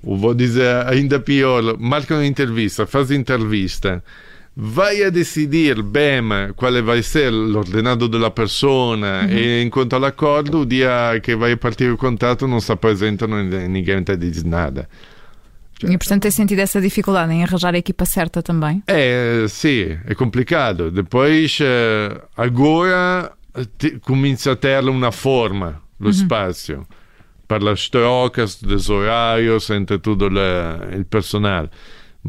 Ou 0.04 0.18
vou 0.18 0.34
dizer 0.34 0.88
ainda 0.88 1.20
pior, 1.20 1.78
marcam 1.78 2.24
entrevista, 2.24 2.88
fazem 2.88 3.20
entrevista. 3.20 4.04
Vai 4.60 5.04
a 5.04 5.12
decidir 5.12 5.84
bem 5.84 6.52
qual 6.56 6.82
vai 6.84 7.04
ser 7.04 7.32
l'ordinato 7.32 8.08
della 8.08 8.32
persona 8.32 9.28
e 9.30 9.62
enquanto 9.62 10.00
l'accordo, 10.00 10.62
o 10.62 10.66
dia 10.66 11.20
che 11.22 11.36
vai 11.36 11.56
partire 11.58 11.92
il 11.92 11.96
contratto 11.98 12.48
non 12.48 12.60
si 12.60 12.72
apresentano 12.72 13.38
e 13.40 13.68
ninguém 13.68 14.04
te 14.04 14.18
diz 14.18 14.42
nada. 14.44 14.88
E 15.84 15.96
portanto 15.96 16.24
tem 16.24 16.32
sentido 16.32 16.62
essa 16.62 16.82
dificuldade 16.82 17.34
em 17.34 17.44
arranjar 17.44 17.76
a 17.76 17.78
equipa 17.78 18.04
certa 18.04 18.42
também? 18.42 18.82
Eh 18.88 19.46
sì, 19.48 19.96
è 20.04 20.16
complicato. 20.16 20.90
Depois, 20.90 21.60
eh, 21.62 22.20
agora 22.36 23.32
comincia 24.02 24.54
a 24.54 24.56
ter 24.56 24.84
una 24.88 25.12
forma 25.12 25.80
lo 26.00 26.12
spazio 26.12 26.88
per 27.46 27.62
las 27.62 27.88
trocas, 27.90 28.60
dos 28.60 28.90
horários 28.90 29.70
entre 29.70 30.00
tutto 30.00 30.28
le- 30.30 30.96
il 30.96 31.06
personale. 31.06 31.70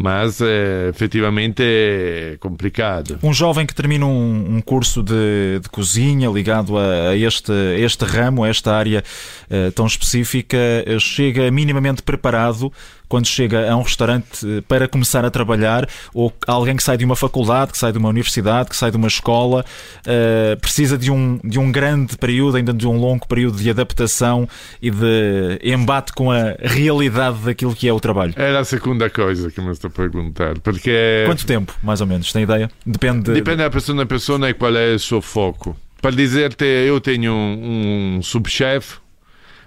Mas 0.00 0.40
eh, 0.40 0.90
effettivamente 0.90 1.60
é 1.60 2.36
complicado. 2.38 3.18
Um 3.20 3.32
jovem 3.32 3.66
que 3.66 3.74
termina 3.74 4.06
um, 4.06 4.56
um 4.56 4.60
curso 4.60 5.02
de, 5.02 5.58
de 5.60 5.68
cozinha 5.70 6.30
ligado 6.30 6.78
a, 6.78 7.08
a 7.08 7.16
este, 7.16 7.52
este 7.80 8.04
ramo, 8.04 8.44
a 8.44 8.48
esta 8.48 8.72
área 8.72 9.02
eh, 9.50 9.72
tão 9.72 9.86
específica, 9.86 10.56
eh, 10.56 11.00
chega 11.00 11.50
minimamente 11.50 12.00
preparado 12.00 12.72
quando 13.08 13.26
chega 13.26 13.70
a 13.70 13.76
um 13.76 13.82
restaurante 13.82 14.46
eh, 14.46 14.60
para 14.68 14.86
começar 14.86 15.24
a 15.24 15.30
trabalhar, 15.30 15.88
ou 16.12 16.32
alguém 16.46 16.76
que 16.76 16.82
sai 16.82 16.96
de 16.96 17.04
uma 17.04 17.16
faculdade, 17.16 17.72
que 17.72 17.78
sai 17.78 17.90
de 17.90 17.98
uma 17.98 18.08
universidade, 18.08 18.68
que 18.68 18.76
sai 18.76 18.90
de 18.90 18.96
uma 18.96 19.08
escola, 19.08 19.64
uh, 20.00 20.60
precisa 20.60 20.98
de 20.98 21.10
um, 21.10 21.40
de 21.42 21.58
um 21.58 21.72
grande 21.72 22.16
período, 22.16 22.56
ainda 22.56 22.72
de 22.72 22.86
um 22.86 22.98
longo 22.98 23.26
período 23.26 23.56
de 23.56 23.70
adaptação 23.70 24.48
e 24.82 24.90
de 24.90 25.58
embate 25.62 26.12
com 26.12 26.30
a 26.30 26.54
realidade 26.60 27.38
daquilo 27.38 27.74
que 27.74 27.88
é 27.88 27.92
o 27.92 28.00
trabalho? 28.00 28.34
É 28.36 28.56
a 28.56 28.64
segunda 28.64 29.08
coisa 29.08 29.50
que 29.50 29.60
me 29.60 29.70
estou 29.72 29.88
a 29.88 29.90
perguntar. 29.90 30.58
Porque... 30.60 31.24
Quanto 31.26 31.46
tempo, 31.46 31.74
mais 31.82 32.00
ou 32.00 32.06
menos? 32.06 32.32
Tem 32.32 32.42
ideia? 32.42 32.70
Depende. 32.84 33.32
Depende 33.32 33.58
da 33.58 33.70
pessoa, 33.70 33.96
da 33.96 34.06
pessoa 34.06 34.48
e 34.48 34.54
qual 34.54 34.76
é 34.76 34.94
o 34.94 34.98
seu 34.98 35.22
foco. 35.22 35.76
Para 36.00 36.14
dizer-te, 36.14 36.64
eu 36.64 37.00
tenho 37.00 37.32
um, 37.32 38.16
um 38.18 38.22
subchefe 38.22 38.96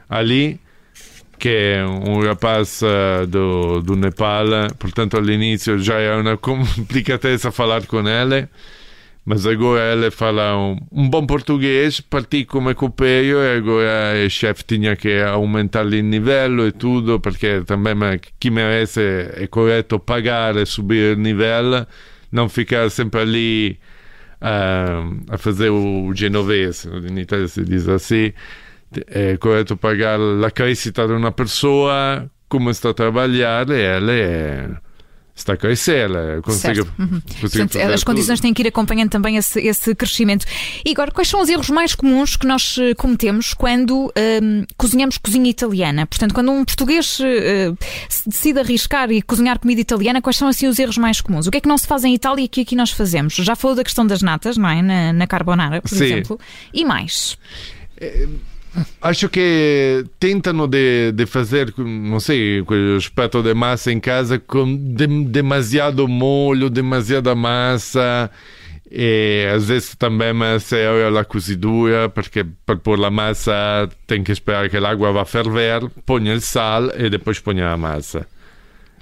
ali 0.10 0.60
que 1.42 1.50
é 1.50 1.84
um 1.84 2.22
rapaz 2.24 2.84
uh, 2.84 3.26
do, 3.26 3.82
do 3.82 3.96
Nepal, 3.96 4.46
portanto 4.78 5.18
all'inizio 5.18 5.80
já 5.80 5.98
é 5.98 6.16
uma 6.16 6.38
complicatezza 6.38 7.52
falar 7.52 7.84
com 7.88 8.08
ele, 8.08 8.48
mas 9.26 9.48
agora 9.48 9.92
ele 9.92 10.12
fala 10.12 10.56
um, 10.56 10.78
um 10.92 11.10
bom 11.10 11.26
português, 11.26 12.00
parti 12.00 12.46
come 12.46 12.76
copeio 12.76 13.40
e 13.40 13.58
agora 13.58 14.24
o 14.24 14.30
chefe 14.30 14.64
tinha 14.66 14.96
que 14.96 15.20
aumentar 15.20 15.84
o 15.84 15.90
nível 15.90 16.68
e 16.68 16.72
tudo, 16.72 17.20
porque 17.20 17.64
também 17.66 17.96
chi 18.40 18.52
merece 18.52 19.02
é 19.34 19.48
correto 19.48 19.98
pagar 19.98 20.56
e 20.58 20.66
subir 20.68 21.18
o 21.18 21.20
nível, 21.20 21.88
não 22.32 22.48
ficar 22.50 22.88
sempre 22.92 23.20
ali 23.20 23.80
uh, 24.44 25.24
a 25.28 25.40
fazer 25.40 25.72
o 25.72 26.14
genovese, 26.14 26.88
in 26.88 27.18
Italia 27.18 27.48
si 27.48 27.64
diz 27.66 27.90
assim 27.90 28.32
è 29.06 29.38
corretto 29.38 29.76
pagare 29.76 30.36
la 30.36 30.52
crescita 30.52 31.06
di 31.06 31.14
una 31.14 31.32
persona, 31.32 32.28
come 32.48 32.74
sta 32.74 32.90
a 32.90 32.94
trabalhar, 32.94 33.70
ela 33.70 34.12
é 34.12 34.70
está 35.42 35.54
a 35.54 35.58
crescer, 35.58 36.10
ela 36.10 36.42
consegue, 36.42 36.82
uhum. 36.82 37.22
Portanto, 37.40 37.78
as 37.78 38.04
condições 38.04 38.40
têm 38.40 38.54
que 38.54 38.62
ir 38.62 38.68
acompanhando 38.68 39.10
também 39.10 39.38
esse, 39.38 39.60
esse, 39.60 39.96
crescimento. 39.96 40.46
E 40.86 40.92
agora, 40.92 41.12
quais 41.12 41.28
são 41.28 41.42
os 41.42 41.50
erros 41.50 41.70
mais 41.70 41.96
comuns 41.96 42.36
que 42.36 42.46
nós 42.46 42.78
eh, 42.80 42.94
cometemos 42.94 43.54
quando 43.54 44.12
um, 44.42 44.66
cozinhamos 44.78 45.18
cozinha 45.18 45.50
italiana? 45.50 46.06
Portanto, 46.06 46.34
quando 46.34 46.52
um 46.52 46.64
português 46.64 47.20
decide 48.26 48.60
arriscar 48.60 49.12
e 49.12 49.22
cozinhar 49.22 49.60
comida 49.60 49.82
italiana, 49.82 50.22
quais 50.22 50.38
são 50.38 50.48
assim 50.48 50.68
os 50.68 50.78
erros 50.78 50.98
mais 50.98 51.22
comuns? 51.22 51.48
O 51.48 51.52
que 51.52 51.58
é 51.58 51.62
que 51.62 51.68
não 51.68 51.78
se 51.78 51.88
faz 51.88 52.04
em 52.04 52.14
Itália 52.14 52.44
e 52.44 52.48
que 52.48 52.62
aqui 52.62 52.76
nós 52.76 52.92
fazemos? 52.92 53.34
Já 53.36 53.56
falou 53.56 53.76
da 53.76 53.84
questão 53.84 54.06
das 54.06 54.22
natas, 54.22 54.58
não 54.58 54.70
é? 54.70 54.82
Na, 54.82 55.14
na 55.14 55.28
carbonara, 55.28 55.82
por 55.82 55.90
Sim. 55.90 56.04
exemplo. 56.04 56.40
E 56.74 56.86
mais? 56.86 57.38
É 57.98 58.28
Acho 59.02 59.28
que 59.28 60.06
tentano 60.20 60.68
de, 60.68 61.12
de 61.12 61.26
fazer, 61.26 61.74
não 61.78 62.20
sei, 62.20 62.62
o 62.62 62.98
espeto 62.98 63.44
de 63.44 63.54
massa 63.54 63.92
em 63.92 64.00
casa 64.00 64.40
com 64.40 64.76
de, 64.76 65.08
demasiado 65.26 66.08
molho, 66.08 66.70
demasiada 66.70 67.36
massa. 67.36 68.32
E 68.90 69.48
às 69.54 69.70
vezes 69.70 69.96
também 69.96 70.34
se 70.60 70.76
olha 70.88 71.22
a 71.22 71.26
cozidura, 71.26 72.10
porque 72.10 72.46
para 72.66 72.76
pôr 72.76 73.04
a 73.04 73.10
massa 73.10 73.90
tem 74.06 74.22
que 74.22 74.34
esperar 74.34 74.70
que 74.70 74.76
a 74.76 74.90
água 74.90 75.14
vá 75.14 75.24
ferver, 75.24 75.90
põe 76.06 76.30
o 76.34 76.42
sal 76.42 76.92
e 76.98 77.10
depois 77.10 77.40
põe 77.40 77.62
a 77.62 77.78
massa. 77.78 78.28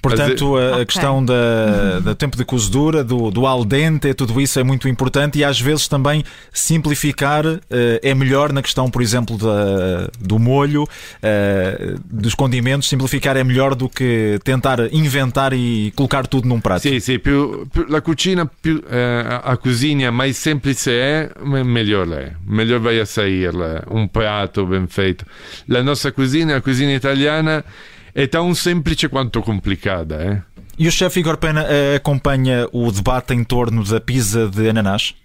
Portanto, 0.01 0.57
a, 0.57 0.73
okay. 0.73 0.85
questão 0.85 1.23
da, 1.23 1.99
do 1.99 2.15
tempo 2.15 2.37
de 2.37 2.45
cozedura, 2.45 3.03
do, 3.03 3.29
do 3.29 3.45
al 3.45 3.65
dente, 3.65 4.13
tudo 4.13 4.39
isso 4.39 4.59
é 4.59 4.63
muito 4.63 4.87
importante 4.87 5.39
e 5.39 5.43
às 5.43 5.59
vezes 5.59 5.87
também 5.87 6.23
simplificar 6.53 7.45
uh, 7.45 7.59
é 8.01 8.13
melhor 8.13 8.51
na 8.53 8.61
questão, 8.61 8.89
por 8.89 9.01
exemplo, 9.01 9.37
da, 9.37 10.09
do 10.19 10.39
molho, 10.39 10.83
uh, 10.83 11.99
dos 12.05 12.35
condimentos. 12.35 12.87
Simplificar 12.87 13.37
é 13.37 13.43
melhor 13.43 13.75
do 13.75 13.89
que 13.89 14.39
tentar 14.43 14.79
inventar 14.93 15.53
e 15.53 15.91
colocar 15.95 16.27
tudo 16.27 16.47
num 16.47 16.59
prato. 16.59 16.81
Sim, 16.81 16.99
sim. 16.99 17.19
Più, 17.19 17.67
più, 17.71 17.85
la 17.89 18.01
cucina, 18.01 18.45
più, 18.45 18.77
uh, 18.77 19.41
a 19.43 19.57
cozinha 19.57 20.11
mais 20.11 20.37
simples 20.37 20.87
é, 20.87 21.29
melhor 21.65 22.07
é. 22.13 22.33
Melhor 22.45 22.79
vai 22.79 22.99
a 22.99 23.05
sair 23.05 23.51
um 23.89 24.07
prato 24.07 24.65
bem 24.65 24.87
feito. 24.87 25.25
La 25.67 25.83
nossa 25.83 26.11
cozinha, 26.11 26.57
a 26.57 26.61
cozinha 26.61 26.95
italiana 26.95 27.63
é 28.13 28.27
tão 28.27 28.53
simples 28.53 29.03
quanto 29.05 29.41
complicada. 29.41 30.15
É? 30.15 30.63
E 30.77 30.87
o 30.87 30.91
chefe 30.91 31.19
Igor 31.19 31.37
Pena 31.37 31.63
uh, 31.63 31.95
acompanha 31.95 32.67
o 32.71 32.91
debate 32.91 33.33
em 33.33 33.43
torno 33.43 33.83
da 33.83 33.99
pizza 33.99 34.47
de 34.47 34.69
ananás? 34.69 35.15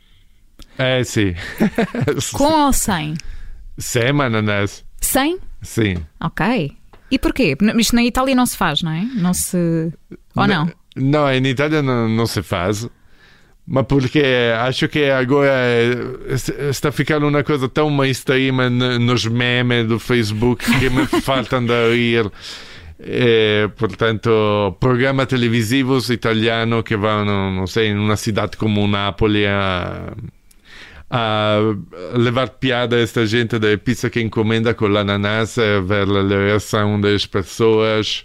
É, 0.76 1.02
sim. 1.04 1.34
Com 2.32 2.66
ou 2.66 2.72
sem? 2.72 3.14
Sem 3.78 4.10
ananás. 4.20 4.84
Sem? 5.00 5.38
Sim. 5.62 5.98
Ok. 6.20 6.76
E 7.10 7.18
porquê? 7.18 7.56
Isto 7.78 7.94
na 7.94 8.02
Itália 8.02 8.34
não 8.34 8.46
se 8.46 8.56
faz, 8.56 8.82
não 8.82 8.90
é? 8.90 9.02
Não 9.14 9.32
se. 9.32 9.92
Ou 10.34 10.46
não? 10.46 10.70
Não, 10.96 11.30
em 11.30 11.46
Itália 11.46 11.82
não, 11.82 12.08
não 12.08 12.26
se 12.26 12.42
faz. 12.42 12.88
Mas 13.66 13.86
porque 13.86 14.22
acho 14.58 14.88
que 14.88 15.10
agora 15.10 15.50
está 16.68 16.92
ficando 16.92 17.26
uma 17.26 17.42
coisa 17.42 17.68
tão 17.68 17.88
mainstream 17.88 18.70
nos 19.00 19.24
memes 19.26 19.88
do 19.88 19.98
Facebook 19.98 20.64
que 20.78 20.90
me 20.90 21.06
faltam 21.22 21.64
de 21.64 21.94
rir. 21.94 22.30
E, 22.98 23.68
portanto, 23.76 24.76
programas 24.78 25.26
televisivos 25.26 26.08
italiano 26.10 26.82
che 26.82 26.96
vanno, 26.96 27.50
non 27.50 27.66
so, 27.66 27.80
in 27.80 27.98
una 27.98 28.16
città 28.16 28.48
come 28.56 28.86
Napoli 28.86 29.44
a, 29.46 30.12
a 31.08 31.76
levar 32.14 32.56
piada 32.58 32.96
a 32.96 33.00
esta 33.00 33.24
gente 33.24 33.58
da 33.58 33.76
pizza 33.76 34.08
que 34.08 34.20
encomenda 34.20 34.74
com 34.74 34.86
l'ananas, 34.86 35.56
ver 35.56 36.08
a 36.08 36.44
reação 36.44 37.00
das 37.00 37.26
pessoas. 37.26 38.24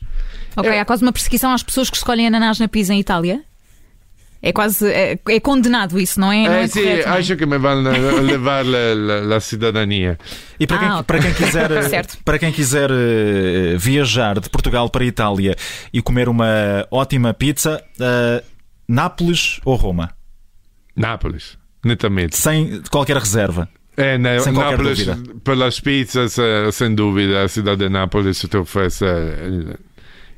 Ok, 0.55 0.69
é... 0.69 0.79
há 0.79 0.85
quase 0.85 1.03
uma 1.03 1.11
perseguição 1.11 1.51
às 1.51 1.63
pessoas 1.63 1.89
que 1.89 1.97
escolhem 1.97 2.27
ananás 2.27 2.59
na 2.59 2.67
pizza 2.67 2.93
em 2.93 2.99
Itália? 2.99 3.43
É 4.41 4.53
quase 4.53 4.89
é, 4.89 5.19
é, 5.27 5.39
condenado 5.39 5.99
isso, 5.99 6.19
não 6.19 6.31
é? 6.31 6.43
Não 6.43 6.53
é, 6.53 6.63
é 6.63 6.67
sim, 6.67 6.81
correto, 6.81 7.09
acho 7.09 7.35
que 7.35 7.45
me 7.45 7.57
vão 7.57 7.81
levar 8.23 8.63
a 9.35 9.39
cidadania. 9.41 10.17
E 10.57 10.65
para, 10.65 10.77
ah, 10.77 10.79
quem, 10.79 10.91
okay. 10.91 11.03
para 11.03 11.19
quem 11.19 11.33
quiser, 11.33 12.07
para 12.23 12.39
quem 12.39 12.51
quiser 12.51 12.89
viajar 13.77 14.39
de 14.39 14.49
Portugal 14.49 14.89
para 14.89 15.03
a 15.03 15.07
Itália 15.07 15.55
e 15.91 16.01
comer 16.01 16.29
uma 16.29 16.87
ótima 16.89 17.33
pizza, 17.33 17.83
uh, 17.99 18.45
Nápoles 18.87 19.59
ou 19.65 19.75
Roma? 19.75 20.09
Nápoles, 20.95 21.57
netamente. 21.83 22.37
Sem 22.37 22.81
qualquer 22.89 23.17
reserva. 23.17 23.67
É, 23.95 24.17
né, 24.17 24.39
sem 24.39 24.53
Nápoles, 24.53 25.05
pelas 25.43 25.81
pizzas, 25.81 26.37
uh, 26.37 26.71
sem 26.71 26.95
dúvida, 26.95 27.43
a 27.43 27.47
cidade 27.49 27.79
de 27.79 27.89
Nápoles 27.89 28.39
te 28.39 28.55
oferece 28.55 29.03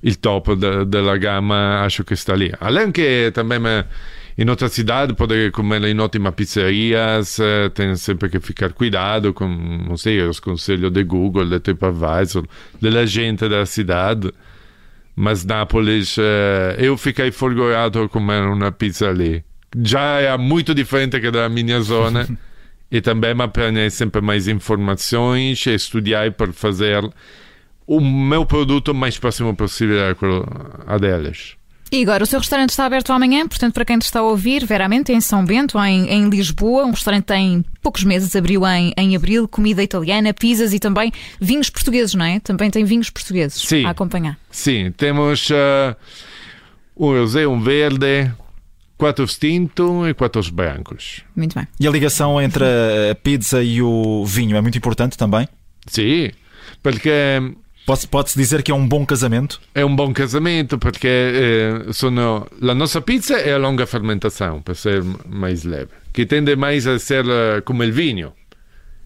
il 0.01 0.19
top 0.19 0.55
de, 0.55 0.85
della 0.87 1.17
gamma 1.17 1.81
acho 1.83 2.03
che 2.03 2.15
sta 2.15 2.35
lì. 2.35 2.51
Anche 2.59 3.31
também 3.31 3.85
in 4.37 4.49
outra 4.49 4.69
cidade 4.69 5.13
poder 5.13 5.51
comer 5.51 5.83
em 5.83 5.99
ótimas 5.99 6.33
pizzerias, 6.33 7.37
tem 7.73 7.95
sempre 7.95 8.29
que 8.29 8.39
ficar 8.39 8.73
cuidado 8.73 9.33
com, 9.33 9.47
não 9.47 9.97
sei, 9.97 10.21
os 10.21 10.39
conselhos 10.39 10.91
de 10.91 11.03
Google, 11.03 11.45
de 11.45 11.59
TripAdvisor, 11.59 12.45
da 12.81 13.05
gente 13.05 13.47
da 13.47 13.65
cidade. 13.65 14.31
Mas 15.15 15.45
Nápoles, 15.45 16.15
eu 16.77 16.97
fiquei 16.97 17.31
folgorado 17.31 18.01
a 18.01 18.09
comer 18.09 18.41
uma 18.43 18.71
pizza 18.71 19.09
ali. 19.09 19.43
Já 19.83 20.19
é 20.19 20.37
muito 20.37 20.73
diferente 20.73 21.19
que 21.19 21.29
da 21.29 21.47
minha 21.49 21.81
zona. 21.81 22.27
e 22.91 22.99
também 22.99 23.33
apanhei 23.39 23.89
sempre 23.89 24.21
mais 24.21 24.47
informações 24.49 25.65
e 25.65 25.73
estudei 25.73 26.29
para 26.29 26.51
fazer 26.51 27.01
o 27.91 27.99
meu 27.99 28.45
produto 28.45 28.93
mais 28.93 29.19
próximo 29.19 29.53
possível 29.53 29.99
a 30.87 30.97
delas. 30.97 31.57
E 31.91 32.03
agora, 32.03 32.23
o 32.23 32.25
seu 32.25 32.39
restaurante 32.39 32.69
está 32.69 32.85
aberto 32.85 33.11
amanhã, 33.11 33.45
portanto, 33.45 33.73
para 33.73 33.83
quem 33.83 33.97
está 33.97 34.21
a 34.21 34.23
ouvir, 34.23 34.65
veramente, 34.65 35.11
em 35.11 35.19
São 35.19 35.43
Bento, 35.43 35.77
em, 35.77 36.07
em 36.07 36.29
Lisboa. 36.29 36.85
Um 36.85 36.91
restaurante 36.91 37.25
tem 37.25 37.65
poucos 37.81 38.05
meses, 38.05 38.33
abriu 38.33 38.65
em, 38.65 38.93
em 38.95 39.13
abril, 39.13 39.45
comida 39.45 39.83
italiana, 39.83 40.33
pizzas 40.33 40.71
e 40.71 40.79
também 40.79 41.11
vinhos 41.41 41.69
portugueses, 41.69 42.15
não 42.15 42.23
é? 42.23 42.39
Também 42.39 42.71
tem 42.71 42.85
vinhos 42.85 43.09
portugueses 43.09 43.61
Sim. 43.61 43.83
a 43.83 43.89
acompanhar. 43.89 44.39
Sim, 44.49 44.93
temos 44.95 45.49
uh, 45.49 45.93
um 46.95 47.07
rosé, 47.07 47.45
um 47.45 47.59
verde, 47.59 48.31
quatro 48.97 49.25
tinto 49.25 50.07
e 50.07 50.13
quatro 50.13 50.41
brancos. 50.53 51.23
Muito 51.35 51.55
bem. 51.55 51.67
E 51.77 51.85
a 51.85 51.91
ligação 51.91 52.41
entre 52.41 52.63
a 53.11 53.15
pizza 53.15 53.61
e 53.61 53.81
o 53.81 54.23
vinho 54.25 54.55
é 54.55 54.61
muito 54.61 54.77
importante 54.77 55.17
também? 55.17 55.45
Sim, 55.87 56.31
porque 56.81 57.11
Pode-se 57.85 58.07
pode 58.07 58.33
dizer 58.35 58.61
que 58.61 58.71
é 58.71 58.75
um 58.75 58.87
bom 58.87 59.05
casamento? 59.05 59.59
É 59.73 59.83
um 59.83 59.95
bom 59.95 60.13
casamento 60.13 60.77
porque 60.77 61.07
eh, 61.07 61.93
sono, 61.93 62.47
a 62.61 62.75
nossa 62.75 63.01
pizza 63.01 63.35
é 63.35 63.53
a 63.53 63.57
longa 63.57 63.85
fermentação, 63.87 64.61
para 64.61 64.75
ser 64.75 65.03
mais 65.27 65.63
leve, 65.63 65.91
que 66.13 66.25
tende 66.25 66.55
mais 66.55 66.85
a 66.85 66.99
ser 66.99 67.25
uh, 67.25 67.61
como 67.65 67.83
o 67.83 67.91
vinho. 67.91 68.33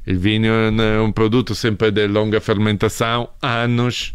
O 0.05 0.15
vinho 0.19 0.51
é 0.53 1.01
um 1.01 1.11
produto 1.11 1.55
sempre 1.55 1.89
de 1.89 2.05
longa 2.07 2.41
fermentação, 2.41 3.29
anos, 3.41 4.13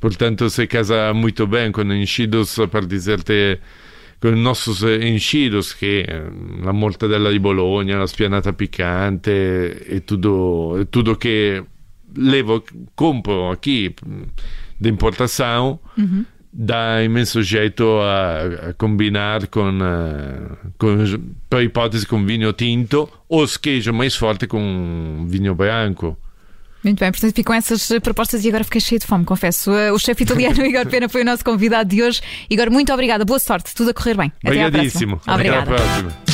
portanto 0.00 0.48
se 0.48 0.66
casa 0.66 1.12
muito 1.12 1.46
bem 1.46 1.70
com 1.70 1.82
enchidos, 1.82 2.56
para 2.70 2.86
dizer-te, 2.86 3.60
com 4.18 4.30
nossos 4.30 4.82
enchidos, 4.82 5.74
que 5.74 6.06
a 6.66 6.72
mortadela 6.72 7.30
di 7.30 7.38
Bologna, 7.38 7.98
la 7.98 8.06
spianata 8.06 8.54
piccante 8.54 9.30
e 9.90 10.00
tudo, 10.00 10.86
tudo 10.90 11.16
que 11.16 11.62
levo, 12.16 12.62
compro 12.94 13.50
aqui 13.50 13.94
de 14.80 14.88
importação, 14.90 15.78
uhum. 15.96 16.24
dá 16.52 17.02
imenso 17.02 17.42
jeito 17.42 17.84
a, 18.00 18.70
a 18.70 18.72
combinar 18.74 19.46
com, 19.48 19.70
uh, 19.70 20.56
com, 20.78 20.96
per 21.48 21.62
ipótese, 21.62 22.06
com 22.06 22.24
vinho 22.24 22.52
tinto 22.52 23.08
ou 23.28 23.46
se 23.46 23.58
queijo 23.58 23.92
mais 23.92 24.14
forte 24.14 24.46
com 24.46 25.26
vinho 25.28 25.54
branco. 25.54 26.16
Muito 26.82 27.00
bem, 27.00 27.10
portanto 27.10 27.34
ficam 27.34 27.54
essas 27.54 27.88
propostas 28.02 28.44
e 28.44 28.48
agora 28.48 28.62
fiquei 28.62 28.80
cheio 28.80 29.00
de 29.00 29.06
fome, 29.06 29.24
confesso. 29.24 29.70
O 29.94 29.98
chefe 29.98 30.24
italiano 30.24 30.60
Igor 30.66 30.86
Pena 30.86 31.08
foi 31.08 31.22
o 31.22 31.24
nosso 31.24 31.42
convidado 31.42 31.88
de 31.88 32.02
hoje. 32.02 32.20
Igor, 32.50 32.70
muito 32.70 32.92
obrigada, 32.92 33.24
boa 33.24 33.38
sorte, 33.38 33.74
tudo 33.74 33.90
a 33.90 33.94
correr 33.94 34.16
bem. 34.16 34.30
Obrigadíssimo. 34.44 35.18
Até 35.26 35.48
à 35.48 35.62
próxima. 35.62 35.62
Obrigada. 35.62 35.74
Até 35.74 35.82
à 35.82 36.02
próxima. 36.02 36.33